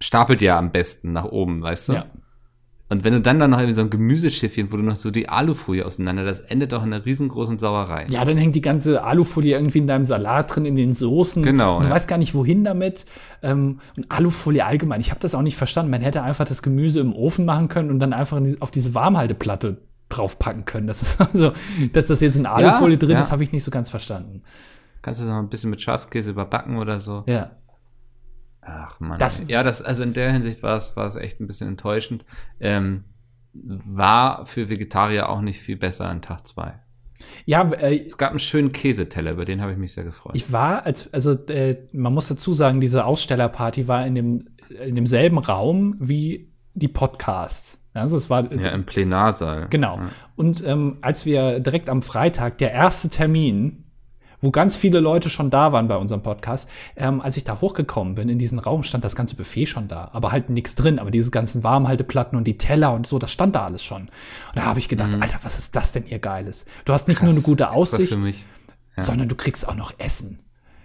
[0.00, 1.92] stapelt ja am besten nach oben, weißt du?
[1.94, 2.06] Ja.
[2.94, 5.28] Und wenn du dann dann noch irgendwie so ein Gemüseschiffchen, wo du noch so die
[5.28, 8.06] Alufolie auseinander, das endet doch in einer riesengroßen Sauerei.
[8.08, 11.42] Ja, dann hängt die ganze Alufolie irgendwie in deinem Salat drin, in den Soßen.
[11.42, 11.78] Genau.
[11.78, 11.94] Und du ja.
[11.96, 13.04] weißt gar nicht, wohin damit.
[13.42, 15.90] Ähm, und Alufolie allgemein, ich habe das auch nicht verstanden.
[15.90, 19.78] Man hätte einfach das Gemüse im Ofen machen können und dann einfach auf diese Warmhalteplatte
[20.08, 20.86] draufpacken können.
[20.86, 21.52] Das ist also,
[21.92, 23.22] dass das jetzt in Alufolie ja, drin ja.
[23.22, 24.42] ist, habe ich nicht so ganz verstanden.
[25.02, 27.24] Kannst du das noch ein bisschen mit Schafskäse überbacken oder so?
[27.26, 27.50] Ja.
[28.64, 29.18] Ach man.
[29.18, 32.24] Das, ja, das, also in der Hinsicht war es, war es echt ein bisschen enttäuschend.
[32.60, 33.04] Ähm,
[33.52, 36.74] war für Vegetarier auch nicht viel besser an Tag zwei.
[37.44, 40.34] Ja, äh, es gab einen schönen Käseteller, über den habe ich mich sehr gefreut.
[40.34, 44.94] Ich war, als, also äh, man muss dazu sagen, diese Ausstellerparty war in dem in
[44.94, 47.86] demselben Raum wie die Podcasts.
[47.92, 49.68] Also es war ja das, im Plenarsaal.
[49.70, 49.98] Genau.
[49.98, 50.08] Ja.
[50.36, 53.83] Und ähm, als wir direkt am Freitag der erste Termin
[54.44, 56.68] wo ganz viele Leute schon da waren bei unserem Podcast.
[56.96, 60.10] Ähm, als ich da hochgekommen bin in diesen Raum, stand das ganze Buffet schon da,
[60.12, 60.98] aber halt nichts drin.
[60.98, 64.02] Aber diese ganzen Warmhalteplatten und die Teller und so, das stand da alles schon.
[64.02, 64.10] Und
[64.54, 65.22] da habe ich gedacht, mhm.
[65.22, 66.66] Alter, was ist das denn hier Geiles?
[66.84, 69.02] Du hast nicht Krass, nur eine gute Aussicht, ja.
[69.02, 70.40] sondern du kriegst auch noch Essen.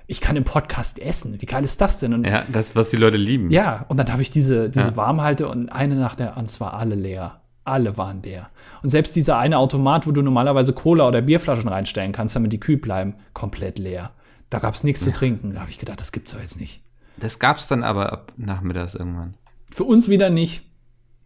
[0.08, 1.39] Ich kann im Podcast essen.
[1.39, 2.15] Wie geil ist das denn?
[2.15, 3.52] Und, ja, das, was die Leute lieben.
[3.52, 4.98] Ja, und dann habe ich diese, diese ja.
[4.98, 7.38] Warmhalte und eine nach der, und zwar alle leer.
[7.69, 8.49] Alle waren der.
[8.82, 12.60] Und selbst dieser eine Automat, wo du normalerweise Cola oder Bierflaschen reinstellen kannst, damit die
[12.60, 14.12] kühl bleiben, komplett leer.
[14.49, 15.12] Da gab es nichts ja.
[15.12, 15.53] zu trinken.
[15.53, 16.82] Da habe ich gedacht, das gibt's doch jetzt nicht.
[17.17, 19.36] Das gab's dann aber ab nachmittags irgendwann.
[19.71, 20.63] Für uns wieder nicht.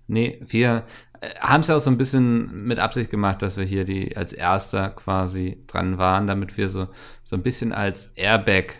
[0.07, 0.83] Nee, wir
[1.21, 4.17] äh, haben es ja auch so ein bisschen mit Absicht gemacht, dass wir hier die
[4.17, 6.87] als erster quasi dran waren, damit wir so,
[7.23, 8.73] so ein bisschen als Airbag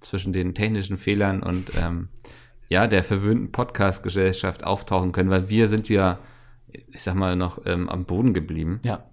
[0.00, 2.08] zwischen den technischen Fehlern und ähm,
[2.68, 6.18] ja, der verwöhnten Podcast-Gesellschaft auftauchen können, weil wir sind ja
[6.88, 8.80] ich sag mal, noch ähm, am Boden geblieben.
[8.84, 9.04] Ja.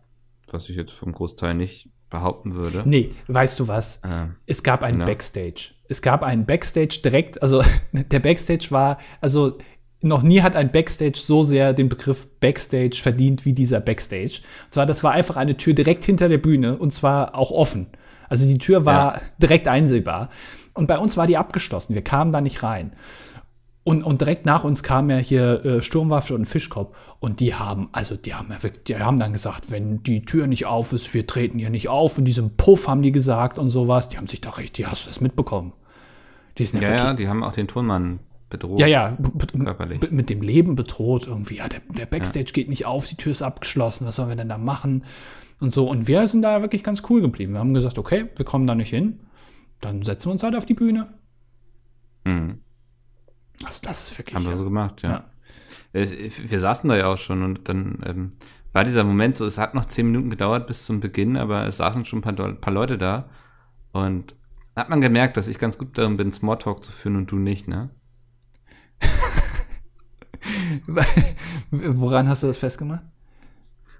[0.52, 2.84] Was ich jetzt vom Großteil nicht behaupten würde.
[2.86, 4.02] Nee, weißt du was?
[4.04, 5.06] Ähm, es gab einen ja.
[5.06, 5.72] Backstage.
[5.88, 9.58] Es gab einen Backstage direkt, also der Backstage war, also
[10.04, 14.42] noch nie hat ein Backstage so sehr den Begriff Backstage verdient wie dieser Backstage.
[14.66, 17.88] Und zwar, das war einfach eine Tür direkt hinter der Bühne und zwar auch offen.
[18.28, 19.22] Also die Tür war ja.
[19.38, 20.30] direkt einsehbar.
[20.74, 21.96] Und bei uns war die abgeschlossen.
[21.96, 22.94] Wir kamen da nicht rein.
[23.84, 26.96] Und, und direkt nach uns kam ja hier äh, Sturmwaffel und Fischkopf.
[27.20, 30.46] Und die haben, also die haben, ja wirklich, die haben dann gesagt, wenn die Tür
[30.46, 32.18] nicht auf ist, wir treten hier nicht auf.
[32.18, 34.10] In diesem Puff haben die gesagt und sowas.
[34.10, 35.74] Die haben sich da richtig, hast du das mitbekommen?
[36.58, 38.20] Die sind ja, ja, ja die haben auch den Tonmann
[38.52, 38.80] bedroht.
[38.80, 39.18] Ja, ja,
[39.58, 40.12] körperlich.
[40.12, 41.56] mit dem Leben bedroht irgendwie.
[41.56, 42.54] Ja, der, der Backstage ja.
[42.54, 45.06] geht nicht auf, die Tür ist abgeschlossen, was sollen wir denn da machen?
[45.60, 45.90] Und so.
[45.90, 47.54] Und wir sind da wirklich ganz cool geblieben.
[47.54, 49.22] Wir haben gesagt, okay, wir kommen da nicht hin.
[49.80, 51.08] Dann setzen wir uns halt auf die Bühne.
[52.26, 52.60] Mhm.
[53.64, 54.36] Also das ist wirklich.
[54.36, 55.26] Haben wir so gemacht, ja.
[55.94, 55.94] ja.
[55.94, 58.30] Wir saßen da ja auch schon und dann ähm,
[58.74, 61.78] war dieser Moment so, es hat noch zehn Minuten gedauert bis zum Beginn, aber es
[61.78, 63.30] saßen schon ein paar, paar Leute da
[63.92, 64.36] und
[64.76, 67.68] hat man gemerkt, dass ich ganz gut darin bin, Smalltalk zu führen und du nicht,
[67.68, 67.90] ne?
[71.72, 73.04] Woran hast du das festgemacht?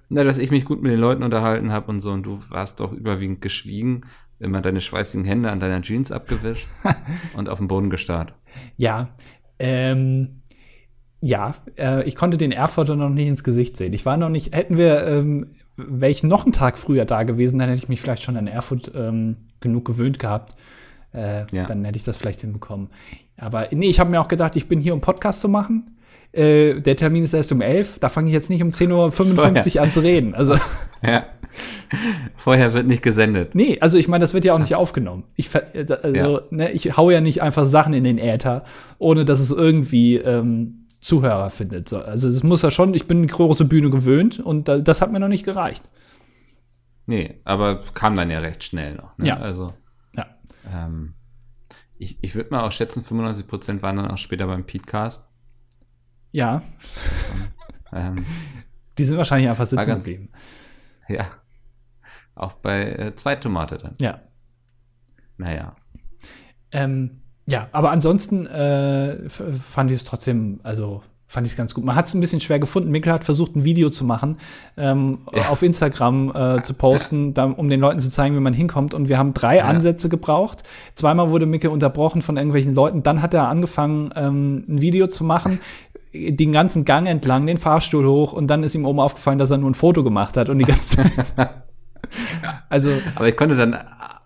[0.10, 2.80] Na, dass ich mich gut mit den Leuten unterhalten habe und so und du warst
[2.80, 4.06] doch überwiegend geschwiegen,
[4.40, 6.68] immer deine schweißigen Hände an deiner Jeans abgewischt
[7.36, 8.34] und auf den Boden gestarrt.
[8.76, 9.10] Ja,
[9.62, 10.42] ähm,
[11.22, 13.94] ja, äh, ich konnte den Erfurter noch nicht ins Gesicht sehen.
[13.94, 17.60] Ich war noch nicht, hätten wir, ähm, wäre ich noch einen Tag früher da gewesen,
[17.60, 20.56] dann hätte ich mich vielleicht schon an Erfurt ähm, genug gewöhnt gehabt.
[21.14, 21.66] Äh, Ja.
[21.66, 22.90] Dann hätte ich das vielleicht hinbekommen.
[23.38, 25.98] Aber nee, ich habe mir auch gedacht, ich bin hier, um Podcast zu machen.
[26.32, 28.00] Äh, der Termin ist erst um 11.
[28.00, 30.34] Da fange ich jetzt nicht um 10.55 Uhr an zu reden.
[30.34, 30.56] Also,
[31.04, 31.26] Ja.
[32.36, 33.56] Vorher wird nicht gesendet.
[33.56, 35.24] nee, also ich meine, das wird ja auch nicht aufgenommen.
[35.36, 36.42] Ich, äh, also, Ja.
[36.52, 38.64] ne, ich hau ja nicht einfach Sachen in den Äther,
[38.98, 41.90] ohne dass es irgendwie ähm, Zuhörer findet.
[41.90, 45.02] So, also es muss ja schon, ich bin eine große Bühne gewöhnt und da, das
[45.02, 45.84] hat mir noch nicht gereicht.
[47.08, 49.18] Nee, aber kam dann ja recht schnell noch.
[49.18, 49.28] Ne?
[49.28, 49.38] Ja.
[49.38, 49.74] Also,
[50.16, 50.28] Ja.
[50.74, 51.16] ähm,
[51.98, 55.30] ich, ich würde mal auch schätzen, 95% waren dann auch später beim Podcast.
[56.32, 56.62] Ja,
[57.94, 58.24] Ähm,
[58.98, 60.30] die sind wahrscheinlich einfach sitzen ganz- geblieben.
[61.14, 61.26] Ja.
[62.36, 63.94] Auch bei äh, zwei Tomate dann.
[64.00, 64.20] Ja.
[65.38, 65.76] Naja.
[66.72, 71.84] Ähm, ja, aber ansonsten äh, fand ich es trotzdem, also fand ich es ganz gut.
[71.86, 72.92] Man hat es ein bisschen schwer gefunden.
[72.92, 74.38] Mikkel hat versucht, ein Video zu machen,
[74.78, 75.50] ähm, Ja.
[75.50, 78.94] auf Instagram äh, zu posten, dann, um den Leuten zu zeigen, wie man hinkommt.
[78.94, 79.66] Und wir haben drei Ja.
[79.66, 80.64] Ansätze gebraucht.
[80.94, 83.02] Zweimal wurde Mikkel unterbrochen von irgendwelchen Leuten.
[83.04, 85.60] Dann hat er angefangen, ähm, ein Video zu machen,
[86.14, 88.34] den ganzen Gang entlang, den Fahrstuhl hoch.
[88.34, 90.66] Und dann ist ihm oben aufgefallen, dass er nur ein Foto gemacht hat und die
[90.66, 91.12] ganze Zeit.
[92.70, 93.78] also Aber ich konnte dann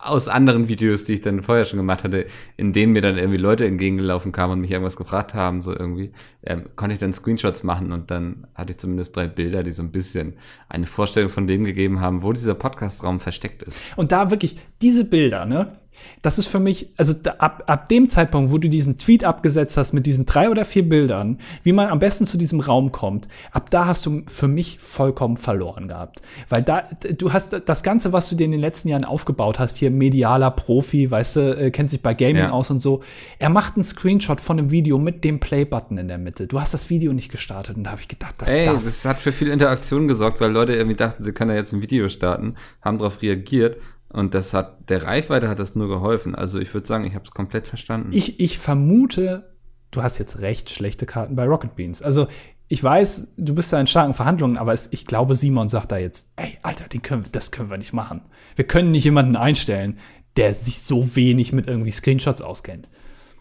[0.06, 2.28] aus anderen Videos, die ich dann vorher schon gemacht hatte,
[2.58, 6.12] in denen mir dann irgendwie Leute entgegengelaufen kamen und mich irgendwas gefragt haben, so irgendwie,
[6.44, 9.82] ähm, konnte ich dann Screenshots machen und dann hatte ich zumindest drei Bilder, die so
[9.82, 10.34] ein bisschen
[10.70, 13.80] eine Vorstellung von dem gegeben haben, wo dieser Podcastraum versteckt ist.
[13.96, 15.80] Und da wirklich diese Bilder, ne?
[16.22, 19.78] Das ist für mich, also da, ab, ab dem Zeitpunkt, wo du diesen Tweet abgesetzt
[19.78, 23.28] hast mit diesen drei oder vier Bildern, wie man am besten zu diesem Raum kommt,
[23.51, 26.22] ab da hast du für mich vollkommen verloren gehabt.
[26.49, 26.84] Weil da,
[27.18, 30.51] du hast das Ganze, was du dir in den letzten Jahren aufgebaut hast, hier medialer
[30.51, 32.51] Profi, weißt du, äh, kennt sich bei Gaming Ja.
[32.51, 33.01] aus und so.
[33.39, 36.47] Er macht einen Screenshot von einem Video mit dem Play-Button in der Mitte.
[36.47, 39.06] Du hast das Video nicht gestartet und da habe ich gedacht, das Ey, darf das
[39.06, 42.10] hat für viel Interaktion gesorgt, weil Leute irgendwie dachten, sie können ja jetzt ein Video
[42.10, 43.78] starten, haben darauf reagiert
[44.16, 46.36] und das hat, der Reichweite hat das nur geholfen.
[46.36, 48.11] Also ich würde sagen, ich habe es komplett verstanden.
[48.13, 49.53] Ich, ich vermute,
[49.91, 52.01] du hast jetzt recht schlechte Karten bei Rocket Beans.
[52.01, 52.28] Also,
[52.70, 55.97] ich weiß, du bist da in starken Verhandlungen, aber es, ich glaube, Simon sagt da
[55.97, 58.22] jetzt, ey, Alter, den können, das können wir nicht machen.
[58.55, 59.99] Wir können nicht jemanden einstellen,
[60.38, 62.88] der sich so wenig mit irgendwie Screenshots auskennt.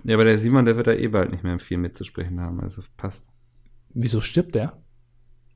[0.03, 2.83] ja, aber der Simon, der wird da eh bald nicht mehr viel mitzusprechen haben, also
[2.97, 3.31] passt.
[3.91, 4.83] Wieso stirbt der?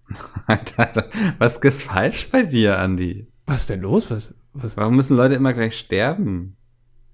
[0.46, 3.26] Alter, was ist falsch bei dir, Andi?
[3.46, 4.10] Was ist denn los?
[4.10, 6.56] Was, was, Warum müssen Leute immer gleich sterben?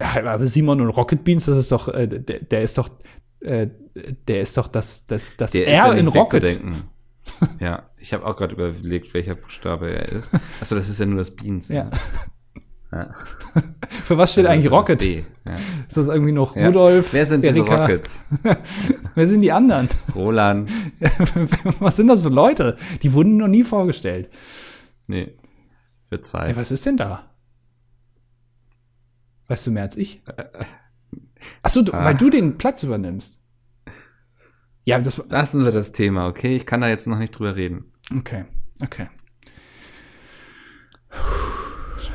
[0.01, 2.89] ja, aber Simon und Rocket Beans, das ist doch, äh, der, der ist doch,
[3.41, 3.69] äh,
[4.29, 6.61] der ist doch das, das, das Der R ja in Rocket.
[7.61, 10.35] ja, ich habe auch gerade überlegt, welcher Buchstabe er ist.
[10.61, 11.69] Achso, das ist ja nur das Beans.
[11.69, 11.85] Ja.
[11.85, 11.91] ne?
[12.93, 13.13] Ja.
[14.05, 14.99] Für was steht Also eigentlich das Rocket?
[15.01, 15.55] B, Ja.
[15.89, 16.67] Ist das irgendwie noch Ja.
[16.67, 17.13] Rudolf?
[17.13, 17.77] Wer sind diese Erika?
[17.87, 18.21] Rockets?
[19.17, 19.89] Wer sind die anderen?
[20.15, 20.71] Roland?
[21.81, 22.77] was sind das für Leute?
[23.03, 24.29] Die wurden noch nie vorgestellt.
[25.07, 25.35] Nee,
[26.11, 26.57] wird Ey, Zeit.
[26.57, 27.31] was ist denn da?
[29.47, 30.23] Weißt du mehr als ich?
[31.63, 32.05] Achso, du, Ah.
[32.05, 33.41] weil du den Platz übernimmst.
[34.85, 35.23] Ja, das.
[35.29, 36.57] Lassen wir das Thema, okay?
[36.57, 37.93] Ich kann da jetzt noch nicht drüber reden.
[38.17, 38.45] Okay,
[38.83, 39.09] okay.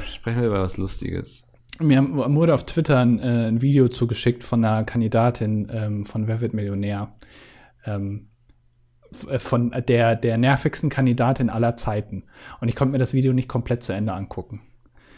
[0.07, 1.45] Sprechen wir über was Lustiges.
[1.79, 6.41] Mir wurde auf Twitter ein, äh, ein Video zugeschickt von einer Kandidatin ähm, von Wer
[6.41, 7.15] wird Millionär.
[7.85, 8.28] Ähm, äh,
[9.39, 12.23] von der, der nervigsten Kandidatin aller Zeiten.
[12.61, 14.61] Und ich konnte mir das Video nicht komplett zu Ende angucken.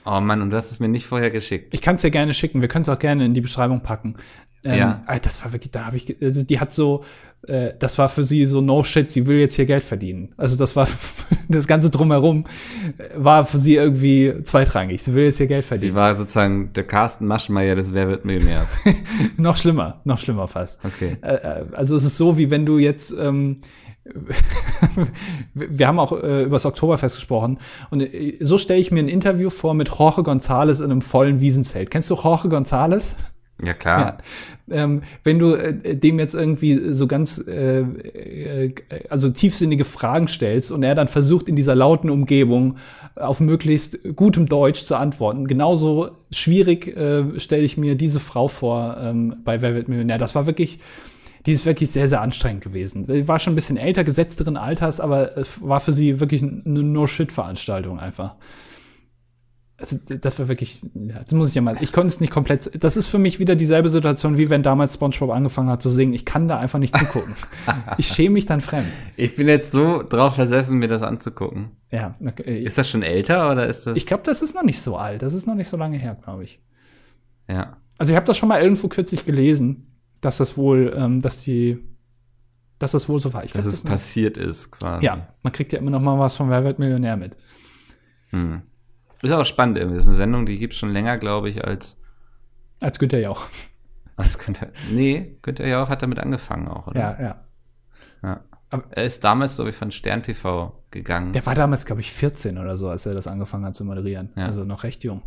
[0.06, 1.74] Oh Mann, und das ist mir nicht vorher geschickt.
[1.74, 2.62] Ich kann es dir gerne schicken.
[2.62, 4.16] Wir können es auch gerne in die Beschreibung packen.
[4.64, 5.04] Ähm, Ja.
[5.06, 7.04] Alter, Das war wirklich, da habe ich, also die hat so,
[7.48, 9.10] äh, das war für sie so no shit.
[9.10, 10.34] Sie will jetzt hier Geld verdienen.
[10.38, 10.88] Also das war
[11.50, 12.46] das ganze drumherum
[12.98, 15.02] äh, war für sie irgendwie zweitrangig.
[15.02, 15.96] Sie will jetzt hier Geld Sie verdienen.
[15.96, 18.68] war sozusagen der Carsten Maschmeyer des Wer wird Millionärs.
[19.38, 20.84] noch schlimmer, noch schlimmer fast.
[20.86, 21.18] Okay.
[21.22, 23.58] Äh, also es ist so, wie wenn du jetzt ähm,
[25.54, 27.60] wir haben auch äh, über das Oktoberfest gesprochen
[27.92, 31.40] und äh, so stelle ich mir ein Interview vor mit Jorge González in einem vollen
[31.40, 31.92] Wiesenzelt.
[31.92, 33.16] Kennst du Jorge González?
[33.64, 34.18] Ja, klar.
[34.68, 34.84] Ja.
[34.84, 38.74] Ähm, wenn du äh, dem jetzt irgendwie so ganz, äh, äh,
[39.10, 42.78] also tiefsinnige Fragen stellst und er dann versucht, in dieser lauten Umgebung
[43.16, 45.48] auf möglichst gutem Deutsch zu antworten.
[45.48, 50.18] Genauso schwierig äh, stelle ich mir diese Frau vor ähm, bei Wer wird Millionär.
[50.18, 50.80] Das war wirklich,
[51.46, 53.08] die ist wirklich sehr, sehr anstrengend gewesen.
[53.08, 56.84] Die war schon ein bisschen älter, gesetzteren Alters, aber es war für sie wirklich eine
[56.84, 58.36] No-Shit-Veranstaltung einfach.
[59.82, 62.84] Also, das war wirklich, ja, das muss ich ja mal, ich konnte es nicht komplett,
[62.84, 66.14] das ist für mich wieder dieselbe Situation, wie wenn damals SpongeBob angefangen hat zu singen.
[66.14, 67.34] Ich kann da einfach nicht zugucken.
[67.98, 68.88] ich schäme mich dann fremd.
[69.18, 71.72] Ich bin jetzt so drauf versessen, mir das anzugucken.
[71.90, 72.64] Ja, okay.
[72.64, 73.98] Ist das schon älter oder ist das?
[73.98, 75.24] ich glaube, das ist noch nicht so alt.
[75.24, 76.60] Das ist noch nicht so lange her, glaube ich.
[77.50, 77.78] Ja.
[77.98, 79.88] Also ich habe das schon mal irgendwo kürzlich gelesen,
[80.22, 81.80] dass das wohl, ähm, dass die,
[82.80, 83.44] dass das wohl so war.
[83.44, 85.06] Ich Dass glaub, es das passiert ist, quasi.
[85.06, 87.36] ja, man kriegt ja immer noch mal was von Wer wird Millionär mit.
[88.30, 88.62] Hm.
[89.22, 89.96] Ist auch spannend irgendwie.
[89.98, 92.00] Das ist eine Sendung, die gibt's schon länger, glaube ich, als,
[92.80, 93.44] Als Günther Jauch.
[94.16, 94.70] als Günther.
[94.92, 97.00] Nee, Günther Jauch hat damit angefangen auch, oder?
[97.00, 97.46] Ja, ja.
[98.24, 98.44] ja.
[98.70, 102.12] Aber- er ist damals, glaube ich, von Stern TV gegangen, Der war damals, glaube ich,
[102.12, 104.30] 14 oder so, als er das angefangen hat zu moderieren.
[104.36, 104.46] Ja.
[104.46, 105.22] Also noch recht jung.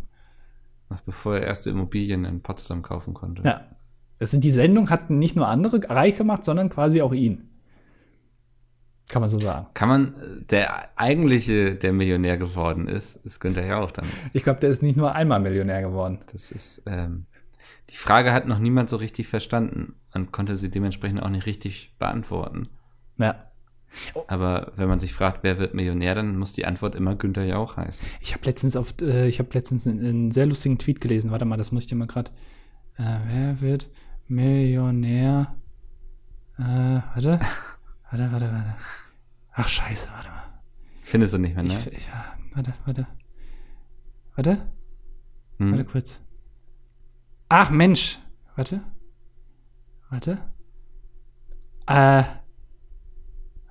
[0.89, 3.43] noch bevor er erste Immobilien in Potsdam kaufen konnte.
[3.43, 3.61] Ja.
[4.19, 7.49] Das sind, die Sendung hat nicht nur andere reich gemacht, sondern quasi auch ihn.
[9.07, 9.67] Kann man so sagen.
[9.73, 10.15] Kann man,
[10.49, 14.05] der eigentliche, der Millionär geworden ist, ist Günther Jauch dann.
[14.33, 16.19] Ich glaube, der ist nicht nur einmal Millionär geworden.
[16.31, 17.27] Das ist, ähm,
[17.91, 21.95] die Frage hat noch niemand so richtig verstanden und konnte sie dementsprechend auch nicht richtig
[21.99, 22.67] beantworten.
[23.17, 23.51] Ja.
[24.27, 27.77] Aber wenn man sich fragt, wer wird Millionär, dann muss die Antwort immer Günther Jauch
[27.77, 28.05] heißen.
[28.19, 31.31] Ich habe letztens auf, äh, ich habe letztens einen, einen sehr lustigen Tweet gelesen.
[31.31, 32.31] Warte mal, das muss ich dir mal gerade.
[32.97, 33.89] Äh, wer wird
[34.27, 35.55] Millionär?
[36.57, 37.39] Äh, warte.
[38.11, 38.75] Warte, warte, warte.
[39.53, 40.43] Ach, scheiße, warte mal.
[41.03, 41.73] Findest du nicht mehr, ne?
[41.73, 43.07] Ich, ich, ja, warte, warte.
[44.35, 44.57] Warte,
[45.57, 45.71] Hm?
[45.71, 46.23] warte kurz.
[47.49, 48.19] Ach, Mensch.
[48.55, 48.81] Warte.
[50.09, 50.37] Warte.
[51.87, 52.23] Äh.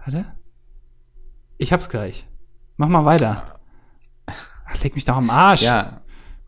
[0.04, 0.26] Warte.
[1.58, 2.26] Ich hab's gleich.
[2.76, 3.60] Mach mal weiter.
[4.26, 5.62] Ach, leg mich doch am Arsch.
[5.62, 6.02] Ja,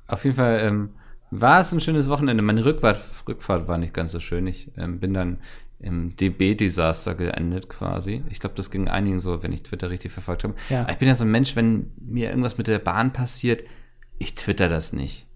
[0.07, 0.95] auf jeden Fall ähm,
[1.31, 2.43] war es ein schönes Wochenende.
[2.43, 4.47] Meine Rückfahrt, Rückfahrt war nicht ganz so schön.
[4.47, 5.41] Ich ähm, bin dann
[5.79, 8.23] im DB-Desaster geendet quasi.
[8.31, 10.55] Ich glaube, das ging einigen so, wenn ich Twitter richtig verfolgt habe.
[10.71, 10.89] Ja.
[10.91, 13.63] Ich bin ja so ein Mensch, wenn mir irgendwas mit der Bahn passiert,
[14.19, 15.27] ich twitter das nicht.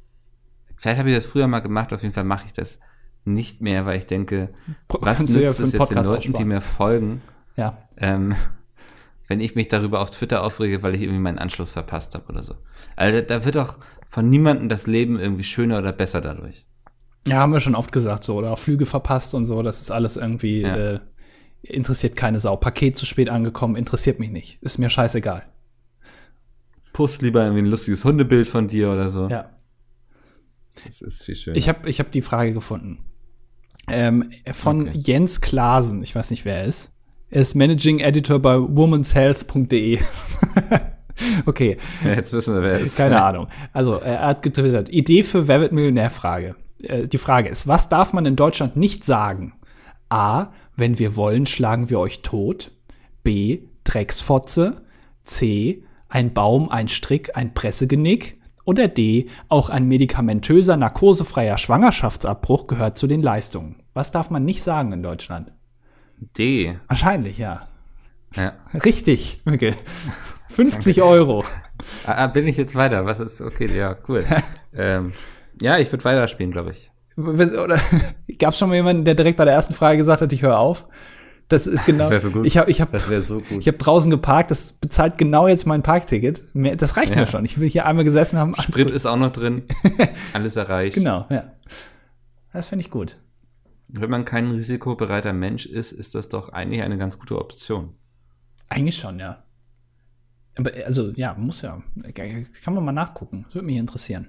[0.77, 2.81] Vielleicht habe ich das früher mal gemacht, auf jeden Fall mache ich das
[3.27, 4.49] nicht mehr, weil ich denke,
[4.89, 6.49] was kannst ja nützt es einen jetzt den Leuten, die aussparen.
[6.49, 7.23] mir folgen,
[7.57, 7.77] Ja.
[7.99, 8.35] ähm,
[9.29, 12.43] wenn ich mich darüber auf Twitter aufrege, weil ich irgendwie meinen Anschluss verpasst habe oder
[12.43, 12.55] so.
[12.97, 13.79] Also da wird doch
[14.09, 16.67] von niemandem das Leben irgendwie schöner oder besser dadurch.
[17.27, 18.37] Ja, haben wir schon oft gesagt so.
[18.37, 19.63] Oder auch Flüge verpasst und so.
[19.63, 20.77] Das ist alles irgendwie, Ja.
[20.77, 21.01] äh,
[21.63, 22.57] interessiert keine Sau.
[22.57, 24.59] Paket zu spät angekommen, interessiert mich nicht.
[24.63, 25.43] Ist mir scheißegal.
[26.93, 29.29] Post lieber irgendwie ein lustiges Hundebild von dir oder so.
[29.29, 29.51] Ja.
[30.87, 31.57] Das ist viel schöner.
[31.57, 32.99] Ich habe ich hab die Frage gefunden.
[33.89, 34.99] Ähm, von Okay.
[34.99, 36.03] Jens Klasen.
[36.03, 36.93] Ich weiß nicht, wer er ist.
[37.29, 39.99] Er ist Managing Editor bei womanshealth.de.
[41.47, 41.77] okay.
[42.05, 42.97] ja, jetzt wissen wir, wer es ist.
[42.97, 43.49] Keine Ahnung.
[43.73, 46.57] Also, er hat getwittert, Idee für Wer wird Millionär-Frage.
[46.83, 49.55] Äh, Die Frage ist, was darf man in Deutschland nicht sagen?
[50.09, 52.73] A, wenn wir wollen, schlagen wir euch tot.
[53.23, 54.83] B, Drecksfotze.
[55.25, 58.41] C, ein Baum, ein Strick, ein Pressegenick.
[58.65, 63.83] Oder D, auch ein medikamentöser, narkosefreier Schwangerschaftsabbruch gehört zu den Leistungen.
[63.95, 65.53] Was darf man nicht sagen in Deutschland?
[66.37, 66.79] D.
[66.89, 67.69] Wahrscheinlich, ja.
[68.37, 68.53] Ja.
[68.85, 69.75] Richtig, Mikkel.
[70.49, 71.45] 50 Euro.
[72.05, 73.07] Ah, ah, bin ich jetzt weiter?
[73.07, 74.25] Was ist, okay, ja, cool.
[74.75, 75.13] ähm,
[75.61, 76.91] ja, ich würde weiterspielen, glaube ich.
[77.17, 77.79] Oder
[78.39, 80.59] gab es schon mal jemanden, der direkt bei der ersten Frage gesagt hat, ich höre
[80.59, 80.87] auf?
[81.49, 82.09] Das ist genau.
[82.11, 82.47] Wär so gut.
[82.47, 85.83] Ich habe ich hab, Das so ich hab draußen geparkt, das bezahlt genau jetzt mein
[85.83, 86.43] Parkticket.
[86.55, 87.23] Das reicht Ja.
[87.23, 87.45] mir schon.
[87.45, 88.55] Ich will hier einmal gesessen haben.
[88.55, 88.95] Sprit gut.
[88.95, 89.65] ist auch noch drin.
[90.33, 90.95] Alles erreicht.
[90.95, 91.53] Genau, ja.
[92.53, 93.17] Das finde ich gut.
[93.89, 97.95] Wenn man kein risikobereiter Mensch ist, ist das doch eigentlich eine ganz gute Option.
[98.69, 99.43] Eigentlich schon, ja.
[100.57, 101.83] Aber also, ja, muss ja.
[102.65, 103.43] Kann man mal nachgucken.
[103.47, 104.29] Das würde mich interessieren.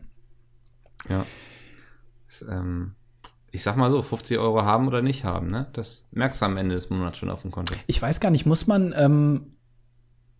[1.09, 1.25] Ja.
[2.27, 2.95] Ist, ähm,
[3.51, 5.67] ich sag mal so, 50 Euro haben oder nicht haben, ne?
[5.73, 7.73] Das merkst du am Ende des Monats schon auf dem Konto.
[7.87, 9.57] Ich weiß gar nicht, muss man, ähm,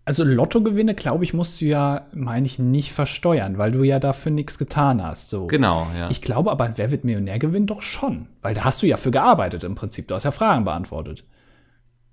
[0.06, 4.32] also Lottogewinne, glaube ich, musst du ja, meine ich, nicht versteuern, weil du ja dafür
[4.32, 5.30] nichts getan hast.
[5.30, 5.48] So.
[5.48, 6.10] Genau, ja.
[6.10, 8.28] Ich glaube aber, Wer wird Millionär gewinnt doch schon.
[8.42, 10.08] Weil da hast du ja für gearbeitet im Prinzip.
[10.08, 11.26] Du hast ja Fragen beantwortet.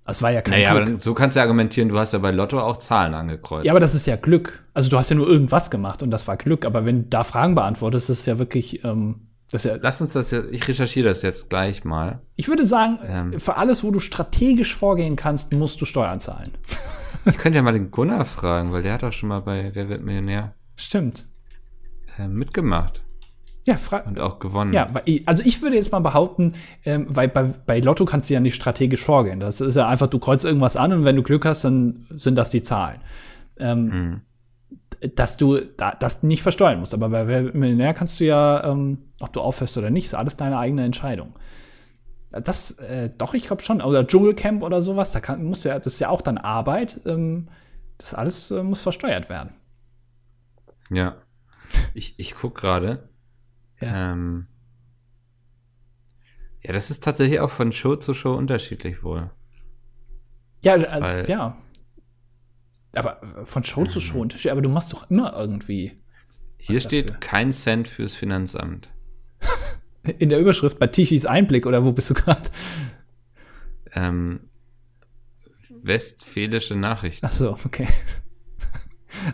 [0.09, 0.93] Das war ja kein naja, aber Glück.
[0.95, 3.65] dann, so kannst du argumentieren, du hast ja bei Lotto auch Zahlen angekreuzt.
[3.65, 4.63] ja, aber das ist ja Glück.
[4.73, 6.65] Also du hast ja nur irgendwas gemacht und das war Glück.
[6.65, 10.29] Aber wenn du da Fragen beantwortest, ist es ja wirklich, ähm, ja, Lass uns das
[10.31, 12.21] jetzt, ich recherchiere das jetzt gleich mal.
[12.35, 13.39] ich würde sagen, Ähm.
[13.39, 16.51] für alles, wo du strategisch vorgehen kannst, musst du Steuern zahlen.
[17.25, 19.89] Ich könnte ja mal den Gunnar fragen, weil der hat auch schon mal bei Wer
[19.89, 21.25] wird Millionär Stimmt.
[22.17, 23.01] äh, mitgemacht
[23.65, 24.73] Ja, und auch gewonnen.
[24.73, 24.89] Ja,
[25.25, 26.53] also ich würde jetzt mal behaupten,
[26.85, 29.39] ähm, weil bei, bei Lotto kannst du ja nicht strategisch vorgehen.
[29.39, 32.35] Das ist ja einfach, du kreuzt irgendwas an und wenn du Glück hast, dann sind
[32.35, 33.01] das die Zahlen.
[33.57, 34.21] Ähm, Mhm.
[35.15, 36.93] Dass du da, das nicht versteuern musst.
[36.93, 40.35] Aber bei Wer Millionär kannst du ja, ähm, ob du aufhörst oder nicht, ist alles
[40.35, 41.35] deine eigene Entscheidung.
[42.31, 43.81] Das, äh, doch, ich glaube schon.
[43.81, 46.99] Oder Dschungelcamp oder sowas, da kann, musst du ja, das ist ja auch dann Arbeit.
[47.05, 47.47] Ähm,
[47.97, 49.51] das alles äh, muss versteuert werden.
[50.89, 51.15] Ja.
[51.93, 53.08] Ich, ich guck gerade.
[53.81, 54.13] Ja.
[54.13, 54.47] Ähm,
[56.61, 59.29] ja, das ist tatsächlich auch von Show zu Show unterschiedlich wohl.
[60.63, 61.57] Ja, also, Weil- ja.
[62.93, 66.01] Aber von Show zu Show Unterschied, aber du machst doch immer irgendwie
[66.57, 67.19] Hier steht dafür?
[67.19, 68.89] kein Cent fürs Finanzamt.
[70.17, 72.49] in der Überschrift bei Tichys Einblick oder wo bist du gerade?
[73.93, 74.49] Ähm,
[75.83, 77.25] Westfälische Nachrichten.
[77.25, 77.87] Ach so, okay.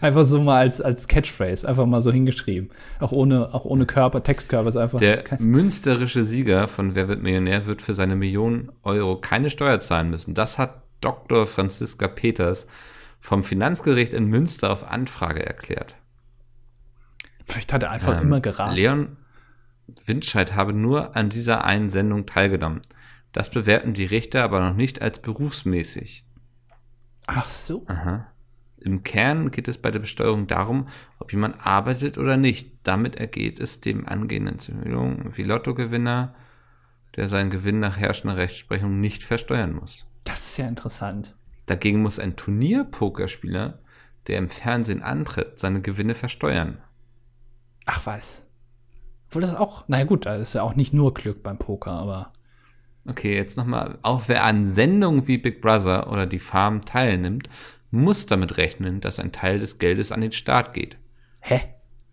[0.02, 2.70] Einfach so mal als, als Catchphrase, einfach mal so hingeschrieben.
[3.00, 5.00] Auch ohne, auch ohne Körper, Textkörper ist einfach.
[5.00, 10.10] Der münsterische Sieger von Wer wird Millionär wird für seine Millionen Euro keine Steuer zahlen
[10.10, 10.34] müssen.
[10.34, 11.48] Das hat Dr.
[11.48, 12.68] Franziska Peters
[13.22, 15.96] vom Finanzgericht in Münster auf Anfrage erklärt.
[17.46, 18.76] Vielleicht hat er einfach ähm, immer geraten.
[18.76, 19.18] Leon
[20.06, 22.82] Windscheid habe nur an dieser einen Sendung teilgenommen.
[23.32, 26.26] Das bewerten die Richter aber noch nicht als berufsmäßig.
[27.28, 27.84] Ach so.
[27.88, 28.28] Aha.
[28.86, 30.86] Im Kern geht es bei der Besteuerung darum,
[31.18, 32.72] ob jemand arbeitet oder nicht.
[32.84, 36.36] Damit ergeht es dem angehenden Zivilung wie Lottogewinner,
[37.16, 40.06] der seinen Gewinn nach herrschender Rechtsprechung nicht versteuern muss.
[40.24, 41.36] Das ist ja interessant.
[41.66, 43.80] Dagegen muss ein Turnierpokerspieler,
[44.28, 46.78] der im Fernsehen antritt, seine Gewinne versteuern.
[47.86, 48.48] Ach was.
[49.28, 52.34] Obwohl das auch, naja gut, da ist ja auch nicht nur Glück beim Poker, aber.
[53.08, 53.98] Okay, jetzt nochmal.
[54.02, 57.50] Auch wer an Sendungen wie Big Brother oder die Farm teilnimmt,
[57.96, 60.98] muss damit rechnen, dass ein Teil des Geldes an den Staat geht.
[61.40, 61.62] Hä?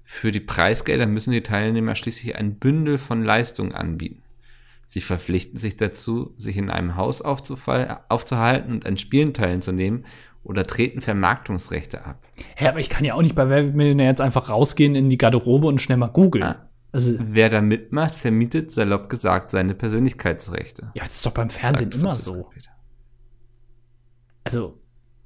[0.04, 4.22] Für die Preisgelder müssen die Teilnehmer schließlich ein Bündel von Leistungen anbieten.
[4.86, 10.04] Sie verpflichten sich dazu, sich in einem Haus aufzuhalten und an Spielen teilzunehmen
[10.44, 12.22] oder treten Vermarktungsrechte ab.
[12.56, 15.16] Hä, aber ich kann ja auch nicht bei Wer Millionär jetzt einfach rausgehen in die
[15.16, 16.44] Garderobe und schnell mal googeln.
[16.44, 16.68] Ah.
[16.92, 20.90] Also, Wer da mitmacht, vermietet, salopp gesagt, seine Persönlichkeitsrechte.
[20.94, 22.50] Ja, das ist doch beim Fernsehen immer so.
[24.44, 24.81] Also,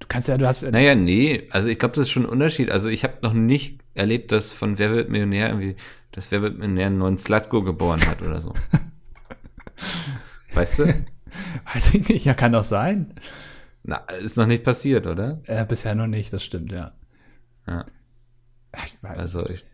[0.06, 0.62] du kannst ja, du hast.
[0.62, 2.70] Naja, nee, also ich glaube, das ist schon ein Unterschied.
[2.70, 5.76] Also ich habe noch nicht erlebt, dass von Wer wird Millionär irgendwie,
[6.12, 8.54] dass Wer wird Millionär einen neuen Slutgo geboren hat oder so.
[10.54, 11.06] weißt du?
[11.74, 13.14] Weiß ich nicht, ja, kann doch sein.
[13.82, 15.40] Na, ist noch nicht passiert, oder?
[15.44, 16.92] Äh, bisher noch nicht, das stimmt, ja.
[17.66, 17.84] Ja.
[18.84, 19.64] Ich weiß, also ich,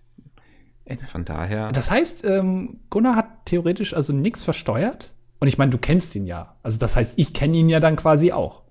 [1.11, 1.73] von daher.
[1.73, 5.13] Das heißt, ähm, Gunnar hat theoretisch also nichts versteuert.
[5.39, 6.57] Und ich meine, du kennst ihn ja.
[6.63, 8.62] Also das heißt, ich kenne ihn ja dann quasi auch.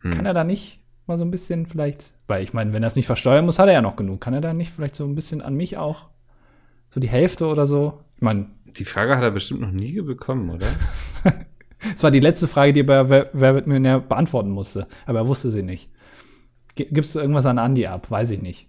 [0.00, 0.12] Hm.
[0.12, 2.96] Kann er da nicht mal so ein bisschen vielleicht, weil ich meine, wenn er es
[2.96, 4.20] nicht versteuern muss, hat er ja noch genug.
[4.20, 6.08] Kann er da nicht vielleicht so ein bisschen an mich auch?
[6.88, 8.00] So die Hälfte oder so?
[8.16, 8.46] Ich meine.
[8.64, 10.66] Die Frage hat er bestimmt noch nie bekommen, oder?
[11.92, 14.86] das war die letzte Frage, die er bei Wer, Wer wird Millionär beantworten musste.
[15.06, 15.90] Aber er wusste sie nicht.
[16.76, 18.10] Gibst du irgendwas an Andi ab?
[18.10, 18.68] Weiß ich nicht.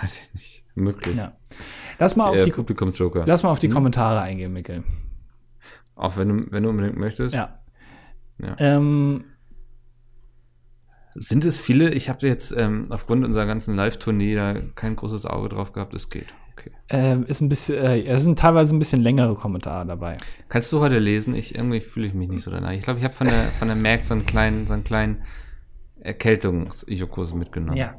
[0.00, 0.64] Weiß ich nicht.
[0.74, 1.16] Möglich.
[1.16, 1.36] Ja.
[1.98, 3.24] Lass mal, auf die, Publikumsjoker.
[3.26, 3.74] lass mal auf die hm?
[3.74, 4.82] Kommentare eingehen, Mikkel.
[5.94, 7.34] Auch wenn du, wenn du unbedingt möchtest.
[7.34, 7.58] Ja.
[8.38, 8.56] ja.
[8.58, 9.24] Ähm,
[11.18, 11.92] sind es viele?
[11.92, 15.94] Ich habe jetzt ähm, aufgrund unserer ganzen Live-Tournee da kein großes Auge drauf gehabt.
[15.94, 16.26] Es geht.
[16.52, 16.70] Okay.
[16.88, 20.16] Ähm, ist ein bisschen, äh, es sind teilweise ein bisschen längere Kommentare dabei.
[20.48, 21.34] Kannst du heute lesen?
[21.34, 22.72] Ich irgendwie fühle ich mich nicht so danach.
[22.72, 25.22] Ich glaube, ich habe von der von der Merck so einen kleinen so einen kleinen
[26.00, 27.76] Erkältungsjokos mitgenommen.
[27.76, 27.98] Ja.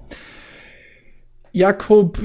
[1.51, 2.19] Jakob,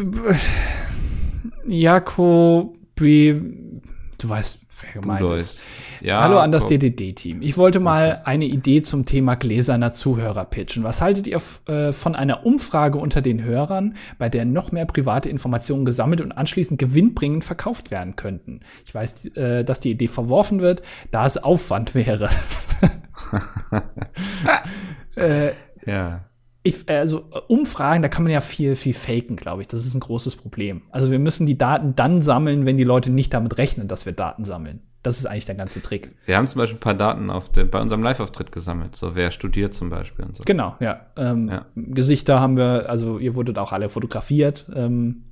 [1.67, 4.62] Jakob, du weißt,
[4.93, 5.67] gemeint ist.
[6.01, 7.43] Ja, Hallo an das DDD-Team.
[7.43, 10.85] Ich wollte mal eine Idee zum Thema gläserner Zuhörer pitchen.
[10.85, 15.29] Was haltet ihr äh, von einer Umfrage unter den Hörern, bei der noch mehr private
[15.29, 18.61] Informationen gesammelt und anschließend gewinnbringend verkauft werden könnten?
[18.85, 22.29] Ich weiß, äh, dass die Idee verworfen wird, da es Aufwand wäre.
[25.17, 25.53] äh,
[25.87, 26.25] ja
[26.63, 29.69] ich, also Umfragen, da kann man ja viel, viel faken, glaube ich.
[29.69, 30.83] Das ist ein großes Problem.
[30.91, 34.13] Also wir müssen die Daten dann sammeln, wenn die Leute nicht damit rechnen, dass wir
[34.13, 34.81] Daten sammeln.
[35.03, 36.15] Das ist eigentlich der ganze Trick.
[36.27, 38.95] Wir haben zum Beispiel ein paar Daten auf der, bei unserem Live-Auftritt gesammelt.
[38.95, 40.45] So wer studiert zum Beispiel und so.
[40.45, 41.07] Genau, ja.
[41.17, 41.67] Ähm, ja.
[41.75, 45.25] Gesichter haben wir, also ihr wurdet auch alle fotografiert ähm,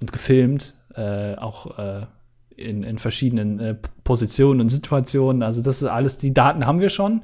[0.00, 2.06] und gefilmt, äh, auch äh,
[2.56, 5.42] in, in verschiedenen äh, Positionen und Situationen.
[5.42, 7.22] Also das ist alles, die Daten haben wir schon.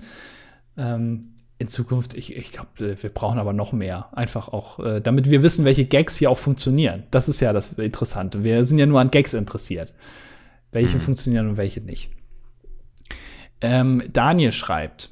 [0.79, 1.32] Ähm,
[1.63, 4.09] in Zukunft, ich, ich glaube, äh, wir brauchen aber noch mehr.
[4.13, 7.05] Einfach auch, äh, damit wir wissen, welche Gags hier auch funktionieren.
[7.11, 8.45] Das ist ja das Interessante.
[8.45, 9.95] Wir sind ja nur an Gags interessiert.
[10.71, 11.01] Welche mhm.
[11.01, 12.11] funktionieren und welche nicht.
[13.61, 15.11] Ähm, Daniel schreibt,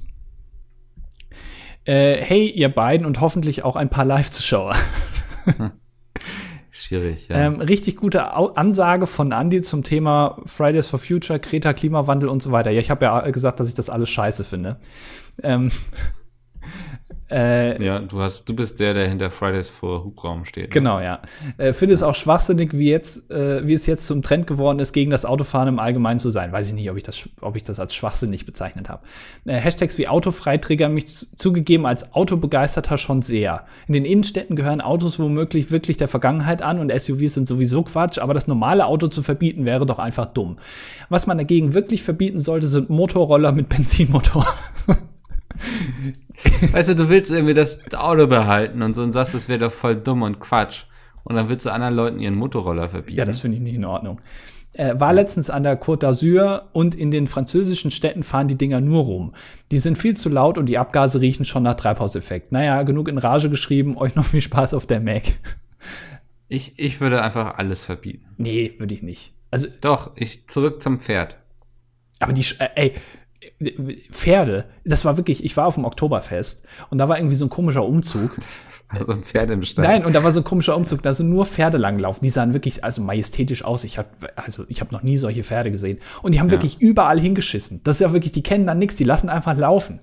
[1.85, 4.75] äh, hey, ihr beiden und hoffentlich auch ein paar Live-Zuschauer.
[6.71, 7.37] Schwierig, ja.
[7.37, 12.53] Ähm, richtig gute Ansage von Andy zum Thema Fridays for Future, Kreta, Klimawandel und so
[12.53, 12.71] weiter.
[12.71, 14.79] Ja, ich habe ja gesagt, dass ich das alles scheiße finde.
[15.43, 15.71] Ähm,
[17.31, 20.65] äh, ja, du hast, du bist der, der hinter Fridays for Hubraum steht.
[20.65, 20.71] Ne?
[20.71, 21.21] Genau, ja.
[21.59, 24.93] Äh, Finde es auch schwachsinnig, wie jetzt, äh, wie es jetzt zum Trend geworden ist,
[24.93, 26.51] gegen das Autofahren im Allgemeinen zu sein.
[26.51, 29.03] Weiß ich nicht, ob ich das, ob ich das als schwachsinnig bezeichnet habe.
[29.45, 33.65] Äh, Hashtags wie Autofrei triggern mich zugegeben als Autobegeisterter schon sehr.
[33.87, 38.19] In den Innenstädten gehören Autos womöglich wirklich der Vergangenheit an und SUVs sind sowieso Quatsch,
[38.19, 40.59] aber das normale Auto zu verbieten wäre doch einfach dumm.
[41.09, 44.47] Was man dagegen wirklich verbieten sollte, sind Motorroller mit Benzinmotor.
[46.73, 49.73] weißt du, du willst irgendwie das Auto behalten und so und sagst, das wäre doch
[49.73, 50.85] voll dumm und Quatsch.
[51.25, 53.19] und dann willst du anderen Leuten ihren Motorroller verbieten.
[53.19, 54.21] Ja, das finde ich nicht in Ordnung.
[54.73, 58.81] Äh, war letztens an der Côte d'Azur und in den französischen Städten fahren die Dinger
[58.81, 59.35] nur rum.
[59.73, 62.53] Die sind viel zu laut und die Abgase riechen schon nach Treibhauseffekt.
[62.53, 63.97] Naja, genug in Rage geschrieben.
[63.99, 65.23] Euch noch viel Spaß auf der Mac.
[66.49, 68.27] Ich, ich würde einfach alles verbieten.
[68.37, 69.35] Nee, würde ich nicht.
[69.51, 71.37] Also, Doch, ich zurück zum Pferd.
[72.21, 72.93] aber die, äh, ey,
[74.11, 77.51] Pferde, das war wirklich, ich war auf dem Oktoberfest und da war irgendwie so ein
[77.51, 78.37] komischer Umzug.
[78.93, 79.85] Also ein Pferd im Stall.
[79.87, 82.25] Nein, und da war so ein komischer Umzug, da sind nur Pferde langlaufen.
[82.25, 83.85] Die sahen wirklich also majestätisch aus.
[83.85, 85.99] Ich hab, also ich habe noch nie solche Pferde gesehen.
[86.23, 86.55] Und die haben Ja.
[86.55, 87.83] wirklich überall hingeschissen.
[87.85, 90.01] Das ist ja wirklich, die kennen dann nichts, die lassen einfach laufen.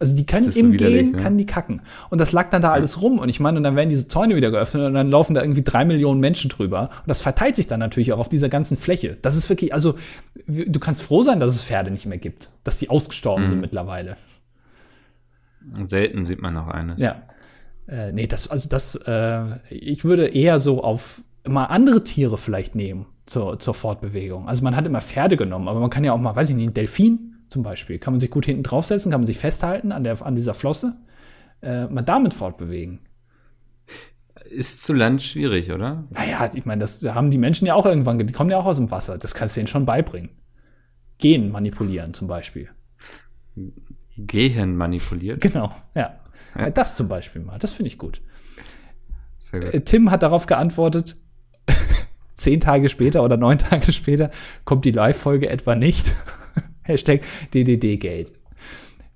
[0.00, 1.22] Also die können so im widerlich, Gehen, ne?
[1.22, 1.82] kann die kacken.
[2.08, 3.18] Und das lag dann da alles rum.
[3.18, 5.62] Und ich meine, und dann werden diese Zäune wieder geöffnet und dann laufen da irgendwie
[5.62, 6.88] drei Millionen Menschen drüber.
[7.00, 9.18] Und das verteilt sich dann natürlich auch auf dieser ganzen Fläche.
[9.20, 9.96] Das ist wirklich, also
[10.46, 12.50] du kannst froh sein, dass es Pferde nicht mehr gibt.
[12.64, 13.48] Dass die ausgestorben Mhm.
[13.48, 14.16] sind mittlerweile.
[15.84, 17.00] Selten sieht man noch eines.
[17.00, 17.22] Ja.
[17.86, 22.74] Äh, nee, das, also das, äh, ich würde eher so auf mal andere Tiere vielleicht
[22.74, 24.48] nehmen zur, zur Fortbewegung.
[24.48, 26.64] Also man hat immer Pferde genommen, aber man kann ja auch mal, weiß ich nicht,
[26.66, 30.04] einen Delfin zum Beispiel, kann man sich gut hinten draufsetzen, kann man sich festhalten an,
[30.04, 30.96] der, an dieser Flosse,
[31.62, 33.00] äh, mal damit fortbewegen.
[34.48, 36.04] Ist zu Land schwierig, oder?
[36.10, 38.64] Naja, ich meine, das haben die Menschen ja auch irgendwann, ge- die kommen ja auch
[38.66, 40.30] aus dem Wasser, das kannst du denen schon beibringen.
[41.18, 42.70] Gen manipulieren zum Beispiel.
[44.16, 45.40] Gehen manipuliert.
[45.42, 46.20] Genau, ja.
[46.56, 46.70] Ja.
[46.70, 48.22] Das zum Beispiel mal, das finde ich gut.
[49.52, 49.62] Gut.
[49.74, 51.16] Äh, Tim hat darauf geantwortet,
[52.34, 54.30] zehn Tage später oder neun Tage später
[54.64, 56.14] kommt die Live-Folge etwa nicht.
[56.90, 57.22] Hashtag
[57.54, 58.32] DDD-Gate.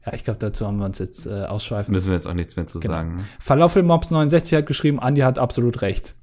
[0.06, 1.92] Ja, ich glaube, dazu haben wir uns jetzt äh, ausschweifen.
[1.92, 2.92] Müssen wir jetzt auch nichts mehr zu Genau.
[2.94, 3.14] sagen.
[3.16, 3.24] ne?
[3.44, 6.14] Falafelmops69 hat geschrieben, Andi hat absolut recht.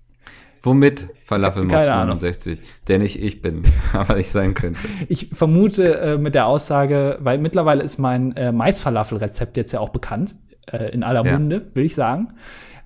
[0.63, 2.17] Womit Falafelmops Keine Ahnung.
[2.19, 4.79] 69, der nicht ich bin, aber ich sein könnte.
[5.07, 9.89] Ich vermute äh, mit der Aussage, weil mittlerweile ist mein äh, Maisfalafel-Rezept jetzt ja auch
[9.89, 10.35] bekannt,
[10.71, 11.33] äh, in aller Ja.
[11.33, 12.29] Munde, will ich sagen.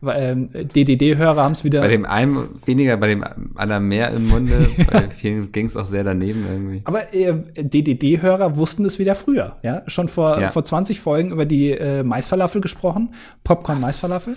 [0.08, 1.82] Ähm, DDD-Hörer haben es wieder.
[1.82, 3.24] Bei dem einen weniger, bei dem
[3.56, 6.82] anderen mehr im Munde, bei vielen ging es auch sehr daneben irgendwie.
[6.86, 9.82] Aber äh, DDD-Hörer wussten es wieder früher, ja.
[9.88, 10.50] Schon vor, Ja.
[10.50, 14.36] vor 20 Folgen über die äh, Maisfalafel gesprochen, Popcorn-Maisfalafel.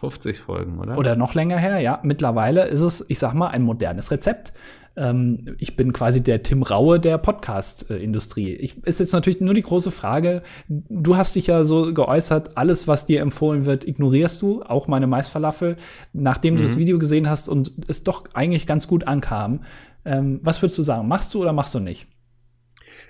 [0.00, 0.98] 50 Folgen, oder?
[0.98, 2.00] Oder noch länger her, ja.
[2.02, 4.52] Mittlerweile ist es, ich sag mal, ein modernes Rezept.
[4.96, 8.50] Ähm, ich bin quasi der Tim Raue der Podcast-Industrie.
[8.50, 13.06] Ist jetzt natürlich nur die große Frage, du hast dich ja so geäußert, alles, was
[13.06, 15.76] dir empfohlen wird, ignorierst du, auch meine Maisfalafel,
[16.12, 19.64] nachdem du das Video gesehen hast und es doch eigentlich ganz gut ankam.
[20.04, 22.06] Ähm, was würdest du sagen, machst du oder machst du nicht?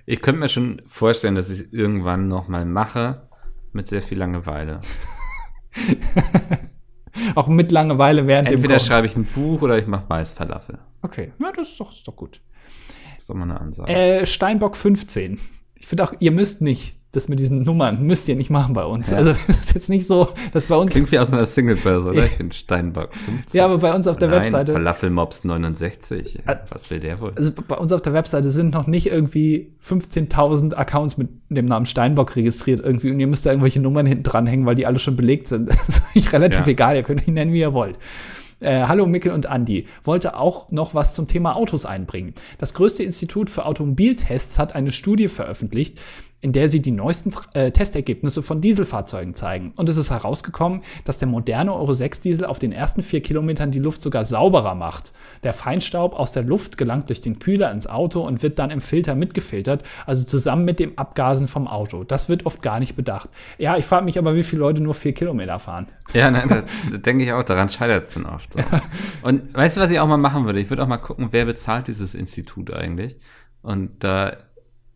[0.06, 3.28] Ich könnte mir schon vorstellen, dass ich es irgendwann noch mal mache,
[3.72, 4.80] mit sehr viel Langeweile.
[7.34, 8.86] Auch mit Langeweile während Entweder dem Kochen.
[8.86, 10.78] schreibe ich ein Buch oder ich mache Maisfalafel.
[11.02, 12.40] Okay, ja, das ist doch, ist doch gut.
[13.14, 13.92] Das ist doch mal eine Ansage.
[13.92, 15.38] Äh, Steinbock 15.
[15.74, 18.84] Ich finde auch, ihr müsst nicht, das mit diesen Nummern müsst ihr nicht machen bei
[18.84, 19.10] uns.
[19.10, 19.18] Ja.
[19.18, 20.92] Also es ist jetzt nicht so, dass bei uns.
[20.92, 22.24] Klingt wie aus einer Singlebörse, oder?
[22.24, 23.58] Ich bin Steinbock 15.
[23.58, 24.72] Ja, aber bei uns auf der Nein, Webseite.
[24.72, 26.40] Falafelmops 69.
[26.70, 27.32] Was will der wohl?
[27.36, 31.84] Also bei uns auf der Webseite sind noch nicht irgendwie 15.000 Accounts mit dem Namen
[31.86, 35.16] Steinbock registriert irgendwie und ihr müsst da irgendwelche Nummern hinten dranhängen, weil die alle schon
[35.16, 35.68] belegt sind.
[35.86, 36.72] Das ist eigentlich relativ Ja.
[36.72, 37.96] egal, ihr könnt ihn nennen, wie ihr wollt.
[38.62, 39.88] Äh, hallo Mikkel und Andi.
[40.04, 42.32] Wollte auch noch was zum Thema Autos einbringen.
[42.58, 46.00] Das größte Institut für Automobiltests hat eine Studie veröffentlicht,
[46.42, 49.72] in der sie die neuesten äh, Testergebnisse von Dieselfahrzeugen zeigen.
[49.76, 53.70] Und es ist herausgekommen, dass der moderne Euro 6 Diesel auf den ersten vier Kilometern
[53.70, 55.12] die Luft sogar sauberer macht.
[55.44, 58.80] Der Feinstaub aus der Luft gelangt durch den Kühler ins Auto und wird dann im
[58.80, 62.02] Filter mitgefiltert, also zusammen mit dem Abgasen vom Auto.
[62.02, 63.30] Das wird oft gar nicht bedacht.
[63.58, 65.86] Ja, ich frage mich aber, wie viele Leute nur vier Kilometer fahren.
[66.12, 68.52] Ja, nein, das, das denke ich auch, daran scheitert es dann oft.
[68.54, 68.60] So.
[69.22, 70.58] Und weißt du, was ich auch mal machen würde?
[70.58, 73.16] Ich würde auch mal gucken, wer bezahlt dieses Institut eigentlich.
[73.62, 74.36] Und da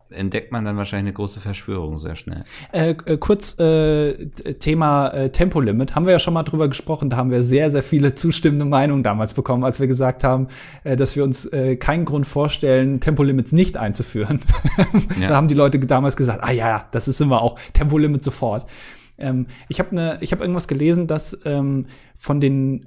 [0.09, 2.43] entdeckt man dann wahrscheinlich eine große Verschwörung sehr schnell.
[2.71, 4.27] Äh, äh, kurz äh,
[4.59, 5.95] Thema äh, Tempolimit.
[5.95, 7.09] Haben wir ja schon mal drüber gesprochen.
[7.09, 10.47] Da haben wir sehr, sehr viele zustimmende Meinungen damals bekommen, als wir gesagt haben,
[10.83, 11.49] äh, dass wir uns
[11.79, 14.41] keinen Grund vorstellen, Tempolimits nicht einzuführen.
[15.19, 15.29] Ja.
[15.29, 18.67] Da haben die Leute damals gesagt, ah ja, das ist immer auch Tempolimit sofort.
[19.17, 22.85] Ähm, ich habe ne, ich habe irgendwas gelesen, dass ähm, von den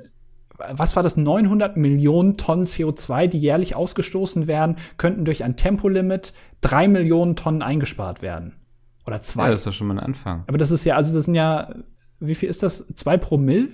[0.73, 6.33] was war das, 900 Millionen Tonnen CO2, die jährlich ausgestoßen werden, könnten durch ein Tempolimit
[6.61, 8.55] drei Millionen Tonnen eingespart werden.
[9.07, 9.45] Oder zwei.
[9.45, 10.45] Ja, das ist doch schon mal ein Anfang.
[10.47, 11.75] Aber das ist ja, also das sind ja,
[12.21, 12.87] wie viel ist das?
[12.95, 13.69] Zwei Promille?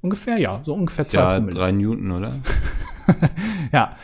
[0.00, 1.54] Ungefähr, ja, so ungefähr zwei Ja, Promille.
[1.56, 2.34] drei Newton, oder?
[3.72, 3.96] Ja.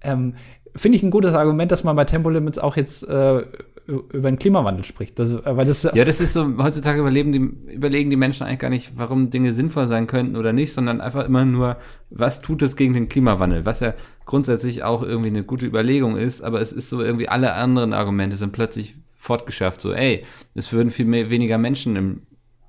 [0.00, 0.34] Ähm,
[0.76, 3.42] Finde ich ein gutes Argument, dass man bei Tempolimits auch jetzt äh,
[3.86, 5.18] über den Klimawandel spricht.
[5.18, 8.58] Das, äh, weil das, Ja, das ist so, heutzutage überleben die, überlegen die Menschen eigentlich
[8.58, 11.76] gar nicht, warum Dinge sinnvoll sein könnten oder nicht, sondern einfach immer nur,
[12.10, 13.94] was tut es gegen den Klimawandel, was ja
[14.26, 18.36] grundsätzlich auch irgendwie eine gute Überlegung ist, aber es ist so irgendwie alle anderen Argumente
[18.36, 20.24] sind plötzlich fortgeschafft, so, ey,
[20.54, 22.22] es würden viel mehr, weniger Menschen im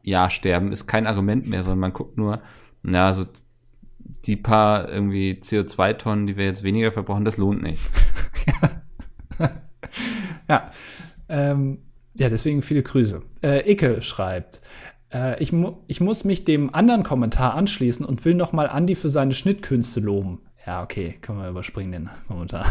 [0.03, 2.41] Jahr sterben, ist kein Argument mehr, sondern man guckt nur,
[2.83, 3.25] na, so
[4.25, 7.81] die paar irgendwie CO2-Tonnen, die wir jetzt weniger verbrauchen, das lohnt nicht.
[10.49, 10.71] Ja,
[11.31, 11.79] ähm,
[12.17, 13.21] ja, deswegen viele Grüße.
[13.41, 14.61] Äh, Icke schreibt,
[15.13, 18.95] äh, ich, mu ich muss mich dem anderen Kommentar anschließen und will noch mal Andi
[18.95, 20.41] für seine Schnittkünste loben.
[20.65, 22.65] Ja, okay, können wir überspringen den Kommentar.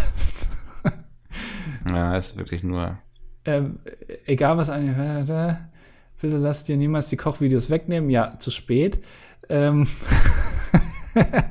[1.89, 2.99] Ja, ist wirklich nur.
[3.45, 3.81] ähm,
[4.27, 5.71] egal was eine,
[6.21, 8.11] bitte lass dir niemals die Kochvideos wegnehmen.
[8.11, 9.03] Ja, zu spät.
[9.49, 9.87] Ähm,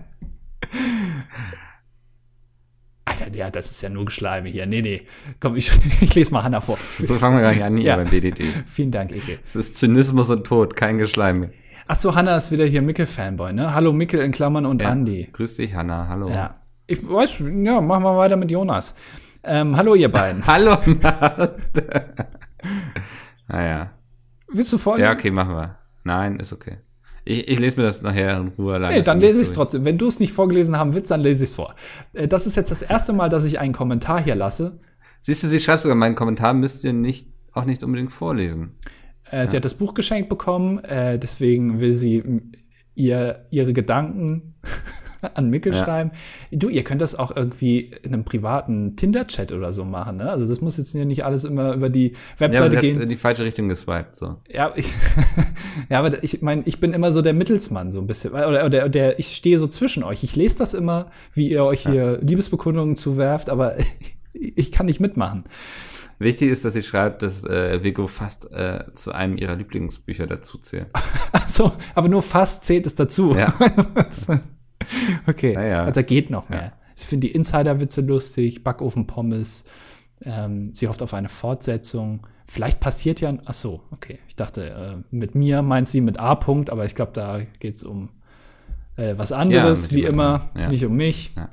[3.05, 4.65] Alter, ja, das ist ja nur Geschleime hier.
[4.65, 5.01] Nee, nee.
[5.39, 5.71] Komm, ich,
[6.01, 6.77] ich lese mal Hannah vor.
[6.99, 7.95] So fangen wir gar nicht an hier Ja.
[7.95, 8.43] beim DDT.
[8.67, 9.39] Vielen Dank, Icke.
[9.43, 11.49] Es ist Zynismus und Tod, kein Geschleim.
[11.87, 13.73] Ach so, Hannah ist wieder hier Mickel-Fanboy, ne?
[13.73, 14.89] Hallo Mickel in Klammern und Ja.
[14.89, 15.29] Andi.
[15.33, 16.07] Grüß dich, Hanna.
[16.07, 16.29] Hallo.
[16.29, 16.55] Ja.
[16.85, 18.93] Ich weiß, ja, machen wir weiter mit Jonas.
[19.43, 20.45] Ähm, hallo, ihr beiden.
[20.47, 20.77] Hallo.
[23.47, 23.91] naja.
[24.51, 25.05] Willst du vorlesen?
[25.05, 25.77] Ja, okay, machen wir.
[26.03, 26.77] Nein, ist okay.
[27.29, 28.95] Ich, ich lese mir das nachher in Ruhe alleine.
[28.95, 29.85] Nee, dann lese ich es trotzdem.
[29.85, 31.75] Wenn du es nicht vorgelesen haben willst, dann lese ich es vor.
[32.13, 34.79] Äh, Das ist jetzt das erste Mal, dass ich einen Kommentar hier lasse.
[35.21, 38.77] Siehst du, sie schreibt sogar, meinen Kommentar müsst ihr nicht, auch nicht unbedingt vorlesen.
[39.29, 42.23] Äh, Sie hat das Buch geschenkt bekommen, äh, deswegen will sie
[42.95, 44.55] ihr, ihre Gedanken
[45.35, 45.83] an Mickel Ja.
[45.83, 46.11] schreiben.
[46.51, 50.17] Du, ihr könnt das auch irgendwie in einem privaten Tinder-Chat oder so machen.
[50.17, 50.29] Ne?
[50.29, 53.01] Also das muss jetzt nicht alles immer über die Ja, Webseite hat gehen.
[53.01, 54.37] in die falsche Richtung geswiped, so.
[54.49, 54.91] Ja, ich,
[55.89, 58.31] ja, aber ich meine, ich bin immer so der Mittelsmann, so ein bisschen.
[58.33, 60.23] Oder, oder der, ich stehe so zwischen euch.
[60.23, 63.75] Ich lese das immer, wie ihr euch hier Liebesbekundungen zuwerft, aber
[64.33, 65.43] ich kann nicht mitmachen.
[66.21, 70.57] Wichtig ist, dass sie schreibt, dass äh, Vigo fast äh, zu einem ihrer Lieblingsbücher dazu
[70.57, 70.87] zählt.
[71.31, 73.33] Achso, aber nur fast zählt es dazu.
[73.37, 73.53] Ja.
[73.95, 74.51] Das
[75.27, 75.83] okay, Ja, ja.
[75.85, 76.61] also geht noch mehr.
[76.61, 76.71] Ja.
[76.97, 79.65] Ich finde die Insider-Witze lustig, Backofen-Pommes.
[80.23, 82.27] Ähm, sie hofft auf eine Fortsetzung.
[82.45, 84.19] Vielleicht passiert ja, ach so, okay.
[84.27, 86.33] Ich dachte, äh, mit mir meint sie mit A.
[86.33, 88.09] -Punkt, aber ich glaube, da geht es um
[88.97, 90.69] äh, was anderes, mit wie immer, ja.
[90.69, 91.31] nicht um mich.
[91.35, 91.49] Ja.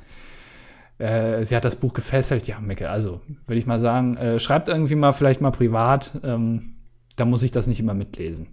[0.98, 2.48] Äh, sie hat das Buch gefesselt.
[2.48, 6.18] Ja, Mecke, also würde ich mal sagen, äh, schreibt irgendwie mal vielleicht mal privat.
[6.24, 6.76] Ähm,
[7.16, 8.48] da muss ich das nicht immer mitlesen.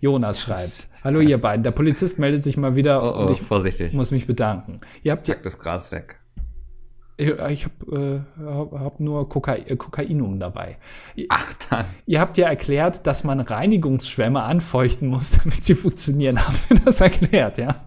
[0.00, 3.40] Jonas schreibt: Hallo ihr beiden, der Polizist meldet sich mal wieder Oh, oh, und ich
[3.40, 3.92] vorsichtig.
[3.92, 4.80] muss mich bedanken.
[5.02, 6.20] Ihr habt ja, Pack das Gras weg.
[7.16, 8.44] ich, ich habe äh,
[8.78, 10.78] hab, nur Kokai äh, Kokainum dabei.
[11.28, 11.86] Ach, dann.
[12.06, 16.44] Ihr habt ja erklärt, dass man Reinigungsschwämme anfeuchten muss, damit sie funktionieren.
[16.44, 17.84] Haben wir das erklärt, ja?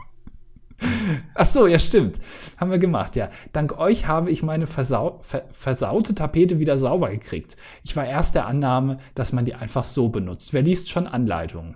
[1.35, 2.19] Ach so, ja, stimmt.
[2.57, 3.29] Haben wir gemacht, ja.
[3.53, 7.55] Dank euch habe ich meine versau ver versaute Tapete wieder sauber gekriegt.
[7.83, 10.53] Ich war erst der Annahme, dass man die einfach so benutzt.
[10.53, 11.75] Wer liest schon Anleitungen?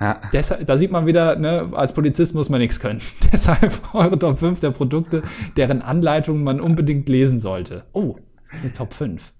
[0.00, 0.20] Ja.
[0.32, 3.00] Deshalb, da sieht man wieder, ne, als Polizist muss man nichts können.
[3.32, 5.22] Deshalb eure Top 5 der Produkte,
[5.56, 7.84] deren Anleitungen man unbedingt lesen sollte.
[7.92, 8.16] Oh,
[8.62, 9.32] eine Top 5.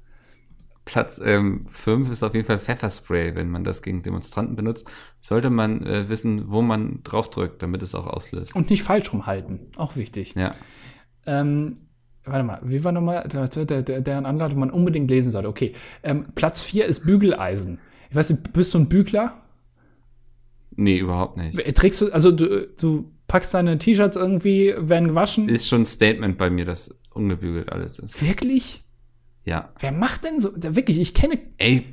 [0.84, 3.34] Platz 5 ist auf jeden Fall Pfefferspray.
[3.34, 4.88] Wenn man das gegen Demonstranten benutzt,
[5.20, 8.55] sollte man äh, wissen, wo man draufdrückt, damit es auch auslöst.
[8.55, 9.61] Und nicht falsch rumhalten.
[9.76, 10.34] Auch wichtig.
[10.34, 10.55] Ja.
[11.26, 11.88] Ähm,
[12.24, 15.48] warte mal, wie war nochmal, der, der, der, deren Anleitung man unbedingt lesen sollte?
[15.48, 15.72] Okay.
[16.02, 17.80] Ähm, Platz 4 ist Bügeleisen.
[18.11, 19.43] Ich weiß nicht, bist du ein Bügler?
[20.77, 21.77] Nee, überhaupt nicht.
[21.77, 25.49] Trägst du, also du, du packst deine T-Shirts irgendwie, werden gewaschen?
[25.49, 28.27] Ist schon ein Statement bei mir, dass ungebügelt alles ist.
[28.27, 28.85] Wirklich?
[29.45, 29.72] Ja.
[29.79, 30.51] Wer macht denn so?
[30.57, 31.85] Wirklich, ich kenne Ey,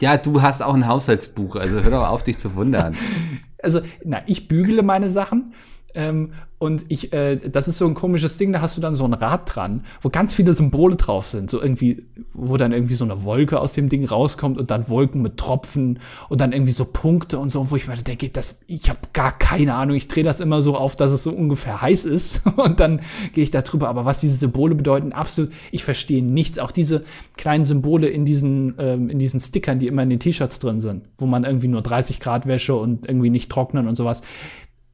[0.00, 2.96] ja, du hast auch ein Haushaltsbuch, also hör doch auf, dich zu wundern.
[3.62, 5.54] also, na, ich bügele meine Sachen.
[5.94, 6.32] Ähm,
[6.62, 9.14] und ich, äh, das ist so ein komisches Ding, da hast du dann so ein
[9.14, 11.50] Rad dran, wo ganz viele Symbole drauf sind.
[11.50, 15.22] So irgendwie, wo dann irgendwie so eine Wolke aus dem Ding rauskommt und dann Wolken
[15.22, 18.88] mit Tropfen und dann irgendwie so Punkte und so, wo ich mir denke, das, ich
[18.88, 19.96] habe gar keine Ahnung.
[19.96, 23.00] Ich drehe das immer so auf, dass es so ungefähr heiß ist und dann
[23.32, 23.88] gehe ich da drüber.
[23.88, 26.60] Aber was diese Symbole bedeuten, absolut, ich verstehe nichts.
[26.60, 27.02] Auch diese
[27.36, 31.08] kleinen Symbole in diesen, ähm, in diesen Stickern, die immer in den T-Shirts drin sind,
[31.18, 34.22] wo man irgendwie nur 30 Grad Wäsche und irgendwie nicht trocknen und sowas.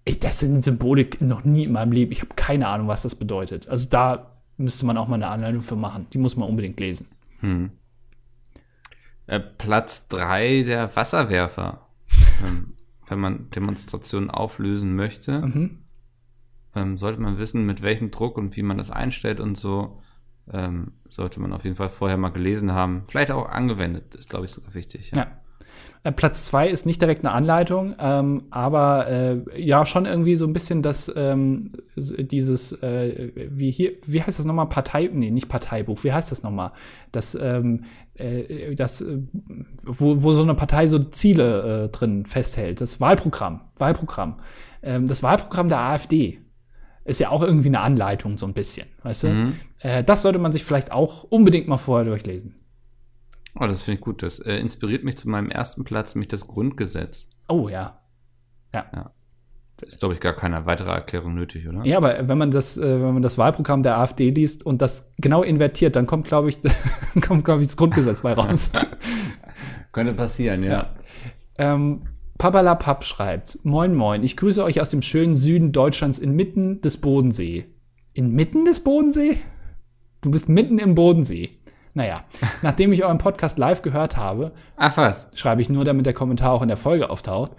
[0.08, 2.12] Ich, das sind Symbole noch nie in meinem Leben.
[2.12, 3.68] Ich habe keine Ahnung, was das bedeutet.
[3.68, 6.06] Also da müsste man auch mal eine Anleitung für machen.
[6.12, 7.08] Die muss man unbedingt lesen.
[7.40, 7.70] Hm.
[9.26, 11.86] Äh, Platz 3 der Wasserwerfer.
[12.46, 12.74] ähm,
[13.06, 15.78] wenn man Demonstrationen auflösen möchte, Mhm.
[16.74, 20.00] ähm, sollte man wissen, mit welchem Druck und wie man das einstellt und so.
[20.50, 23.02] Ähm, sollte man auf jeden Fall vorher mal gelesen haben.
[23.06, 25.12] Vielleicht auch angewendet, ist, glaube ich, sogar wichtig.
[25.14, 25.26] Ja.
[26.04, 30.46] Äh, Platz zwei ist nicht direkt eine Anleitung, ähm, aber äh, ja schon irgendwie so
[30.46, 34.68] ein bisschen das ähm, dieses äh, wie hier wie heißt das nochmal?
[34.68, 36.72] Partei nee nicht Parteibuch wie heißt das nochmal?
[37.12, 37.84] Das ähm,
[38.14, 39.18] äh, das äh,
[39.84, 42.80] wo, wo so eine Partei so Ziele drin festhält.
[42.80, 44.40] Das Wahlprogramm Wahlprogramm.
[44.82, 46.38] Ähm, das Wahlprogramm der AfD
[47.04, 49.28] ist ja auch irgendwie eine Anleitung so ein bisschen weißt du?
[49.28, 49.54] Mhm.
[50.04, 52.56] das sollte man sich vielleicht auch unbedingt mal vorher durchlesen
[53.60, 54.22] Oh, das finde ich gut.
[54.22, 57.28] Das äh, inspiriert mich zu meinem ersten Platz, nämlich das Grundgesetz.
[57.48, 58.00] oh ja
[59.80, 61.84] Ist, glaube ich, gar keine weitere Erklärung nötig, oder?
[61.84, 65.12] Ja, aber wenn man das, äh, wenn man das Wahlprogramm der AfD liest und das
[65.18, 66.58] genau invertiert, dann kommt, glaube ich,
[67.26, 68.70] kommt, glaube ich, das Grundgesetz bei raus.
[69.92, 70.70] Könnte passieren, ja.
[70.70, 70.94] Ja.
[71.58, 72.02] Ähm,
[72.38, 77.66] Papalapap schreibt: Moin, moin, ich grüße euch aus dem schönen Süden Deutschlands inmitten des Bodensee.
[78.14, 79.38] Inmitten des Bodensee?
[80.20, 81.57] Du bist mitten im Bodensee.
[81.98, 82.22] Naja,
[82.62, 85.26] nachdem ich euren Podcast live gehört habe, Ach was.
[85.34, 87.50] schreibe ich nur, damit der Kommentar auch in der Folge auftaucht,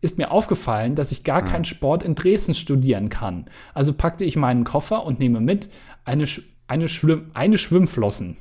[0.00, 3.46] ist mir aufgefallen, dass ich gar keinen Sport in Dresden studieren kann.
[3.74, 5.68] Also packte ich meinen Koffer und nehme mit
[6.04, 8.36] eine, Sch- eine, Schwimm eine Schwimmflossen.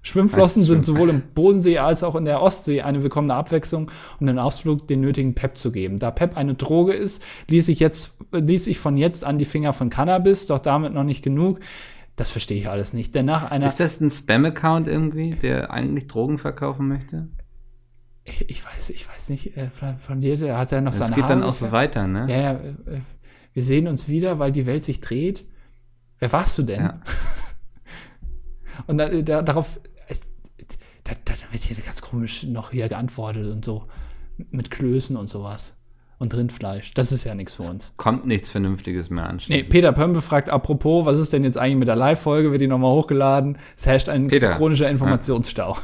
[0.00, 3.90] Schwimmflossen sind sowohl im Bodensee als auch in der Ostsee eine willkommene Abwechslung,
[4.20, 5.98] um den Ausflug den nötigen Pep zu geben.
[5.98, 9.74] Da Pep eine Droge ist, ließ ich, jetzt, ließ ich von jetzt an die Finger
[9.74, 11.60] von Cannabis, doch damit noch nicht genug.
[12.16, 13.14] Das verstehe ich alles nicht.
[13.14, 17.28] Denn nach einer Ist das ein Spam-Account irgendwie, der eigentlich Drogen verkaufen möchte?
[18.24, 21.24] ich weiß, ich weiß nicht, äh, von, von dir hat er noch Das seine geht
[21.24, 22.26] dann Haare auch so weiter, ne?
[22.30, 23.00] Ja, ja, äh,
[23.52, 25.46] wir sehen uns wieder, weil die Welt sich dreht.
[26.18, 26.80] Wer warst du denn?
[26.80, 27.00] Ja.
[28.86, 30.14] Und da, da, darauf, äh,
[31.04, 33.86] da, da wird hier ganz komisch noch hier geantwortet und so
[34.50, 35.76] mit Klößen und sowas.
[36.18, 36.94] Und Rindfleisch.
[36.94, 37.92] Das ist ja nichts für uns.
[37.96, 39.70] Kommt nichts Vernünftiges mehr Nee, anschließend.
[39.70, 42.50] Peter Pömpe fragt, apropos, was ist denn jetzt eigentlich mit der Live-Folge?
[42.52, 43.58] Wird die nochmal hochgeladen?
[43.76, 44.52] Es herrscht ein Peter.
[44.52, 45.76] chronischer Informationsstau.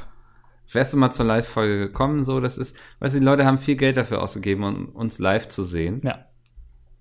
[0.73, 3.75] Wärst du mal zur Live-Folge gekommen, so, das ist, weißt du, die Leute haben viel
[3.75, 6.01] Geld dafür ausgegeben, um uns live zu sehen.
[6.05, 6.27] Ja.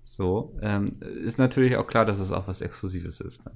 [0.02, 0.92] So, ähm,
[1.24, 3.46] ist natürlich auch klar, dass es auch was Exklusives ist.
[3.46, 3.52] Ne?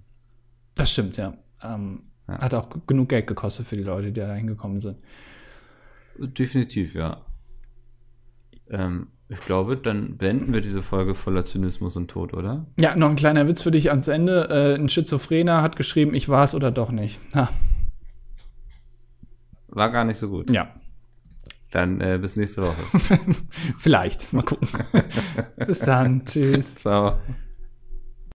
[0.77, 1.35] Das stimmt, ja.
[1.62, 2.39] Ähm, Ja.
[2.41, 4.99] Hat auch genug Geld gekostet für die Leute, die da hingekommen sind.
[6.16, 7.20] Definitiv, ja.
[8.70, 12.66] Ähm, ich glaube, dann beenden wir diese Folge voller Zynismus und Tod, oder?
[12.78, 14.49] Ja, noch ein kleiner Witz für dich ans Ende.
[14.51, 17.20] Äh, ein Schizophrener hat geschrieben, ich war's oder doch nicht.
[17.35, 17.49] Ha,
[19.68, 20.51] War gar nicht so gut.
[20.51, 20.68] ja,
[21.72, 22.76] Dann äh, bis nächste Woche.
[23.78, 24.32] vielleicht.
[24.32, 24.68] Mal gucken.
[25.66, 26.24] Bis dann.
[26.24, 26.76] Tschüss.
[26.76, 27.18] Ciao.